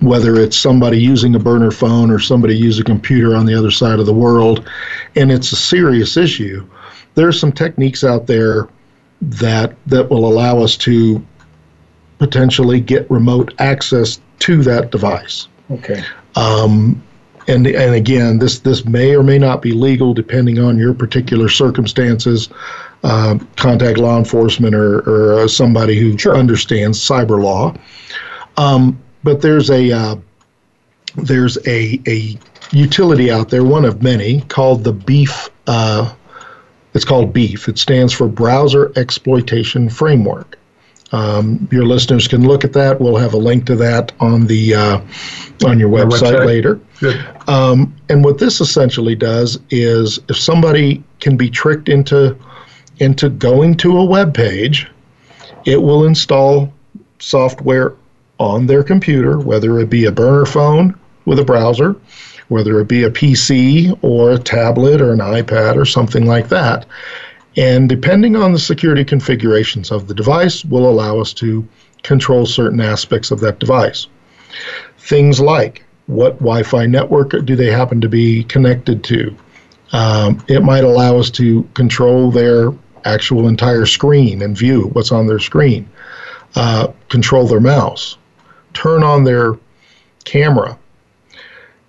[0.00, 3.70] whether it's somebody using a burner phone or somebody using a computer on the other
[3.70, 4.68] side of the world
[5.16, 6.66] and it's a serious issue
[7.14, 8.68] There are some techniques out there
[9.20, 11.24] that that will allow us to
[12.18, 16.04] potentially get remote access to that device okay
[16.36, 17.02] um,
[17.48, 21.48] and and again, this this may or may not be legal depending on your particular
[21.48, 22.48] circumstances.
[23.04, 26.36] Uh, contact law enforcement or, or uh, somebody who sure.
[26.36, 27.72] understands cyber law.
[28.56, 30.16] Um, but there's a uh,
[31.16, 32.38] there's a a
[32.70, 35.50] utility out there, one of many, called the BeEF.
[35.66, 36.14] Uh,
[36.94, 37.68] it's called BeEF.
[37.68, 40.56] It stands for Browser Exploitation Framework.
[41.10, 43.00] Um, your listeners can look at that.
[43.00, 45.00] We'll have a link to that on the uh,
[45.64, 46.46] on your website, website.
[46.46, 46.80] later.
[47.48, 52.36] Um, and what this essentially does is, if somebody can be tricked into
[52.98, 54.88] into going to a web page,
[55.64, 56.72] it will install
[57.18, 57.92] software
[58.38, 61.96] on their computer, whether it be a burner phone with a browser,
[62.48, 66.86] whether it be a PC or a tablet or an iPad or something like that.
[67.56, 71.66] And depending on the security configurations of the device, will allow us to
[72.02, 74.06] control certain aspects of that device.
[74.98, 79.36] Things like what Wi Fi network do they happen to be connected to?
[79.92, 82.72] Um, it might allow us to control their
[83.04, 85.88] actual entire screen and view what's on their screen,
[86.56, 88.18] uh, control their mouse,
[88.76, 89.58] turn on their
[90.24, 90.78] camera,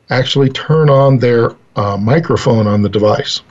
[0.09, 3.41] actually turn on their uh, microphone on the device.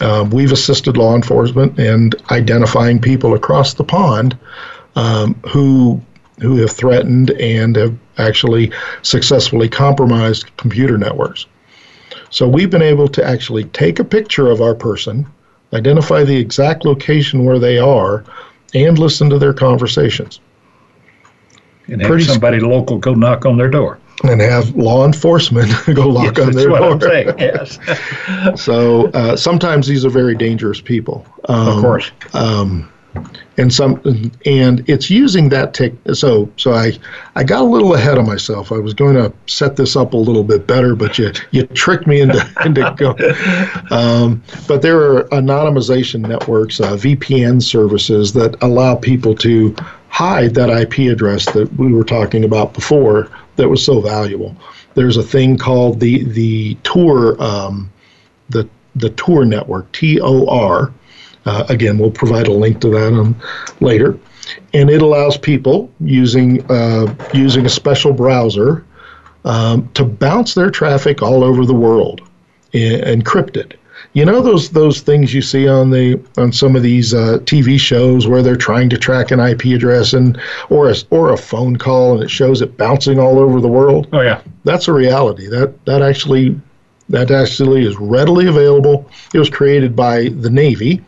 [0.00, 4.38] Um, we've assisted law enforcement in identifying people across the pond
[4.96, 6.00] um, who
[6.40, 11.46] who have threatened and have actually successfully compromised computer networks.
[12.30, 15.26] So we've been able to actually take a picture of our person,
[15.72, 18.24] identify the exact location where they are,
[18.74, 20.40] and listen to their conversations.
[21.92, 25.70] And have Pretty somebody sp- local go knock on their door and have law enforcement
[25.94, 27.00] go lock yes, on their door.
[27.00, 27.78] Saying, yes.
[28.56, 31.26] so uh, sometimes these are very dangerous people.
[31.48, 32.10] Um, of course.
[32.34, 32.88] Um,
[33.58, 34.00] and some
[34.46, 36.90] and it's using that tech so so i
[37.36, 40.16] i got a little ahead of myself i was going to set this up a
[40.16, 43.22] little bit better but you you tricked me into into going
[43.90, 49.76] um, but there are anonymization networks uh, vpn services that allow people to
[50.12, 54.54] hide that ip address that we were talking about before that was so valuable.
[54.94, 57.90] There's a thing called the the Tor um,
[58.50, 60.92] the the Tor Network, T O R.
[61.46, 63.34] Uh, again, we'll provide a link to that on
[63.80, 64.18] later,
[64.74, 68.84] and it allows people using uh, using a special browser
[69.46, 72.20] um, to bounce their traffic all over the world,
[72.74, 73.72] encrypted.
[74.14, 77.80] You know those those things you see on the on some of these uh, TV
[77.80, 80.38] shows where they're trying to track an IP address and
[80.68, 84.08] or a, or a phone call and it shows it bouncing all over the world.
[84.12, 85.48] Oh yeah, that's a reality.
[85.48, 86.60] That that actually
[87.08, 89.08] that actually is readily available.
[89.32, 91.02] It was created by the Navy,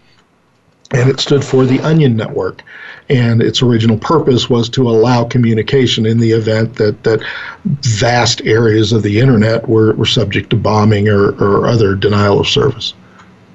[0.95, 2.63] and it stood for the Onion Network.
[3.11, 7.23] And its original purpose was to allow communication in the event that, that
[7.65, 12.49] vast areas of the internet were, were subject to bombing or, or other denial of
[12.49, 12.95] service.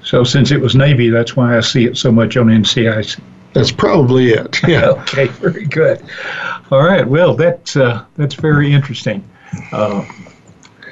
[0.04, 3.20] So, since it was Navy, that's why I see it so much on NCIS.
[3.52, 4.58] That's probably it.
[4.66, 4.86] Yeah.
[4.90, 5.26] okay.
[5.26, 6.02] Very good.
[6.70, 7.06] All right.
[7.06, 9.28] Well, that's uh, that's very interesting.
[9.72, 10.04] Uh,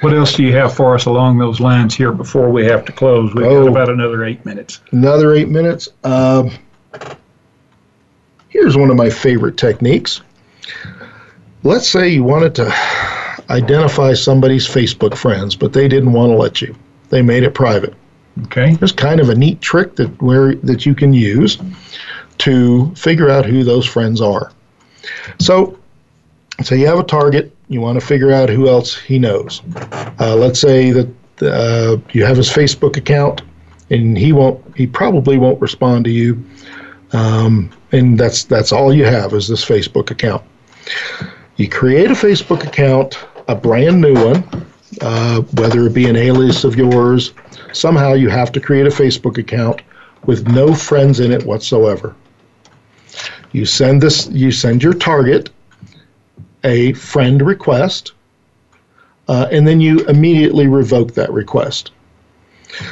[0.01, 2.91] what else do you have for us along those lines here before we have to
[2.91, 3.33] close?
[3.33, 4.81] We've oh, got about another eight minutes.
[4.91, 5.89] Another eight minutes.
[6.03, 6.51] Um,
[8.49, 10.21] here's one of my favorite techniques.
[11.63, 12.73] Let's say you wanted to
[13.49, 16.75] identify somebody's Facebook friends, but they didn't want to let you.
[17.09, 17.93] They made it private.
[18.45, 18.75] Okay.
[18.75, 21.57] There's kind of a neat trick that where that you can use
[22.39, 24.51] to figure out who those friends are.
[25.39, 25.78] So,
[26.63, 29.61] so you have a target you want to figure out who else he knows.
[30.19, 31.07] Uh, let's say that
[31.41, 33.43] uh, you have his Facebook account,
[33.89, 34.61] and he won't.
[34.75, 36.43] He probably won't respond to you.
[37.13, 40.43] Um, and that's that's all you have is this Facebook account.
[41.55, 44.65] You create a Facebook account, a brand new one,
[45.01, 47.33] uh, whether it be an alias of yours.
[47.71, 49.81] Somehow you have to create a Facebook account
[50.25, 52.15] with no friends in it whatsoever.
[53.51, 54.27] You send this.
[54.27, 55.51] You send your target
[56.63, 58.13] a friend request,
[59.27, 61.91] uh, and then you immediately revoke that request.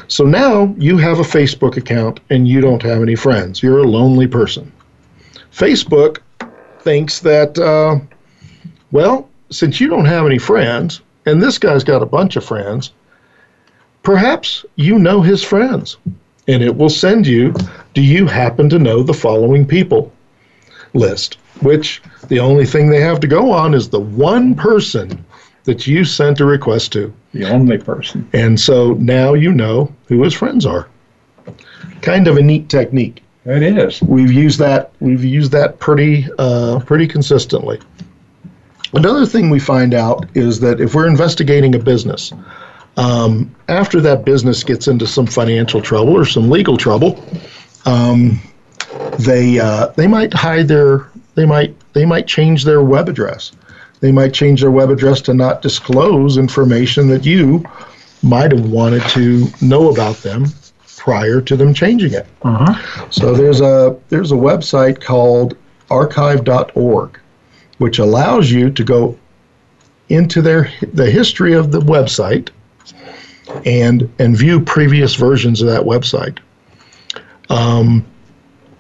[0.08, 3.62] So now you have a Facebook account and you don't have any friends.
[3.62, 4.72] You're a lonely person.
[5.52, 6.20] Facebook
[6.80, 8.00] thinks that, uh,
[8.92, 12.92] well, since you don't have any friends, and this guy's got a bunch of friends,
[14.04, 15.98] perhaps you know his friends.
[16.48, 17.54] And it will send you,
[17.94, 20.12] do you happen to know the following people
[20.94, 21.38] list?
[21.62, 25.24] Which the only thing they have to go on is the one person
[25.64, 27.14] that you sent a request to.
[27.34, 28.28] The only person.
[28.34, 30.88] And so now you know who his friends are.
[32.02, 33.24] Kind of a neat technique.
[33.46, 34.02] It is.
[34.02, 34.92] We've used that.
[35.00, 37.80] We've used that pretty, uh, pretty consistently.
[38.94, 42.34] Another thing we find out is that if we're investigating a business,
[42.98, 47.24] um, after that business gets into some financial trouble or some legal trouble,
[47.86, 48.42] um,
[49.20, 53.52] they uh, they might hide their they might they might change their web address.
[54.00, 57.64] They might change their web address to not disclose information that you
[58.24, 60.48] might have wanted to know about them
[60.98, 62.26] prior to them changing it.
[62.42, 63.10] Uh-huh.
[63.12, 65.56] So there's a there's a website called
[65.92, 67.20] archive.org,
[67.78, 69.16] which allows you to go
[70.10, 72.50] into their the history of the website
[73.64, 76.40] and and view previous versions of that website.
[77.50, 78.08] Um,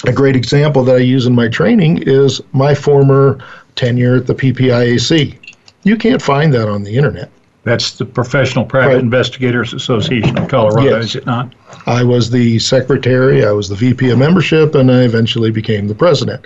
[0.05, 3.39] a great example that I use in my training is my former
[3.75, 5.55] tenure at the PPIAC.
[5.83, 7.31] You can't find that on the internet.
[7.63, 9.03] That's the Professional Private right.
[9.03, 11.03] Investigators Association of Colorado, yes.
[11.03, 11.53] is it not?
[11.85, 15.95] I was the secretary, I was the VP of membership, and I eventually became the
[15.95, 16.45] president.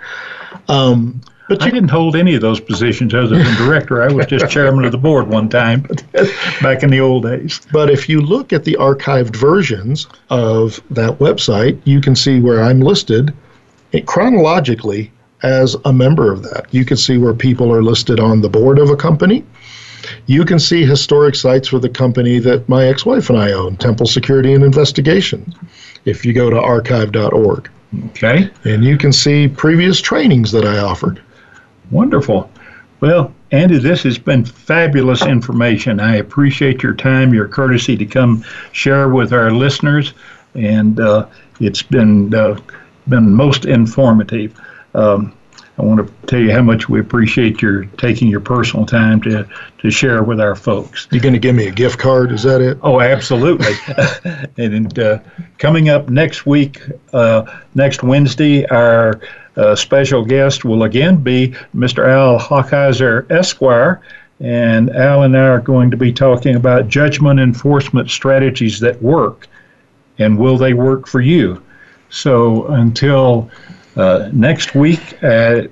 [0.67, 1.21] Um,
[1.51, 4.01] but I didn't hold any of those positions other than director.
[4.01, 5.85] I was just chairman of the board one time
[6.61, 7.59] back in the old days.
[7.73, 12.63] But if you look at the archived versions of that website, you can see where
[12.63, 13.33] I'm listed
[14.05, 15.11] chronologically
[15.43, 16.67] as a member of that.
[16.71, 19.43] You can see where people are listed on the board of a company.
[20.27, 23.75] You can see historic sites for the company that my ex wife and I own,
[23.75, 25.53] Temple Security and Investigation,
[26.05, 27.69] if you go to archive.org.
[28.05, 28.49] Okay.
[28.63, 31.21] And you can see previous trainings that I offered.
[31.91, 32.49] Wonderful.
[33.01, 35.99] Well, Andy, this has been fabulous information.
[35.99, 40.13] I appreciate your time, your courtesy to come share with our listeners,
[40.53, 41.27] and uh,
[41.59, 42.59] it's been uh,
[43.09, 44.59] been most informative.
[44.93, 45.33] Um,
[45.81, 49.49] I want to tell you how much we appreciate your taking your personal time to,
[49.79, 51.07] to share with our folks.
[51.09, 52.31] You're going to give me a gift card?
[52.31, 52.77] Is that it?
[52.83, 53.73] Oh, absolutely.
[54.63, 55.17] and uh,
[55.57, 59.21] coming up next week, uh, next Wednesday, our
[59.57, 62.07] uh, special guest will again be Mr.
[62.07, 64.01] Al Hochheiser Esquire.
[64.39, 69.47] And Al and I are going to be talking about judgment enforcement strategies that work.
[70.19, 71.63] And will they work for you?
[72.11, 73.49] So until
[73.95, 75.69] uh, next week at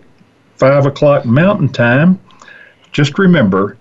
[0.57, 2.19] 5 o'clock Mountain Time,
[2.91, 3.77] just remember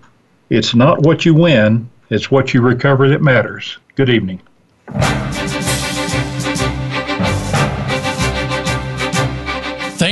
[0.49, 3.77] it's not what you win, it's what you recover that matters.
[3.95, 4.41] Good evening.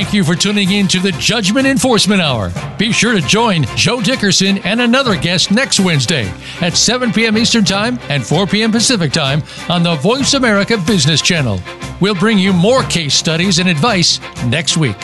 [0.08, 2.50] Thank you for tuning in to the Judgment Enforcement Hour.
[2.78, 6.32] Be sure to join Joe Dickerson and another guest next Wednesday
[6.62, 7.36] at 7 p.m.
[7.36, 8.72] Eastern Time and 4 p.m.
[8.72, 11.60] Pacific Time on the VoiceAmerica Business Channel.
[12.00, 14.96] We'll bring you more case studies and advice next week.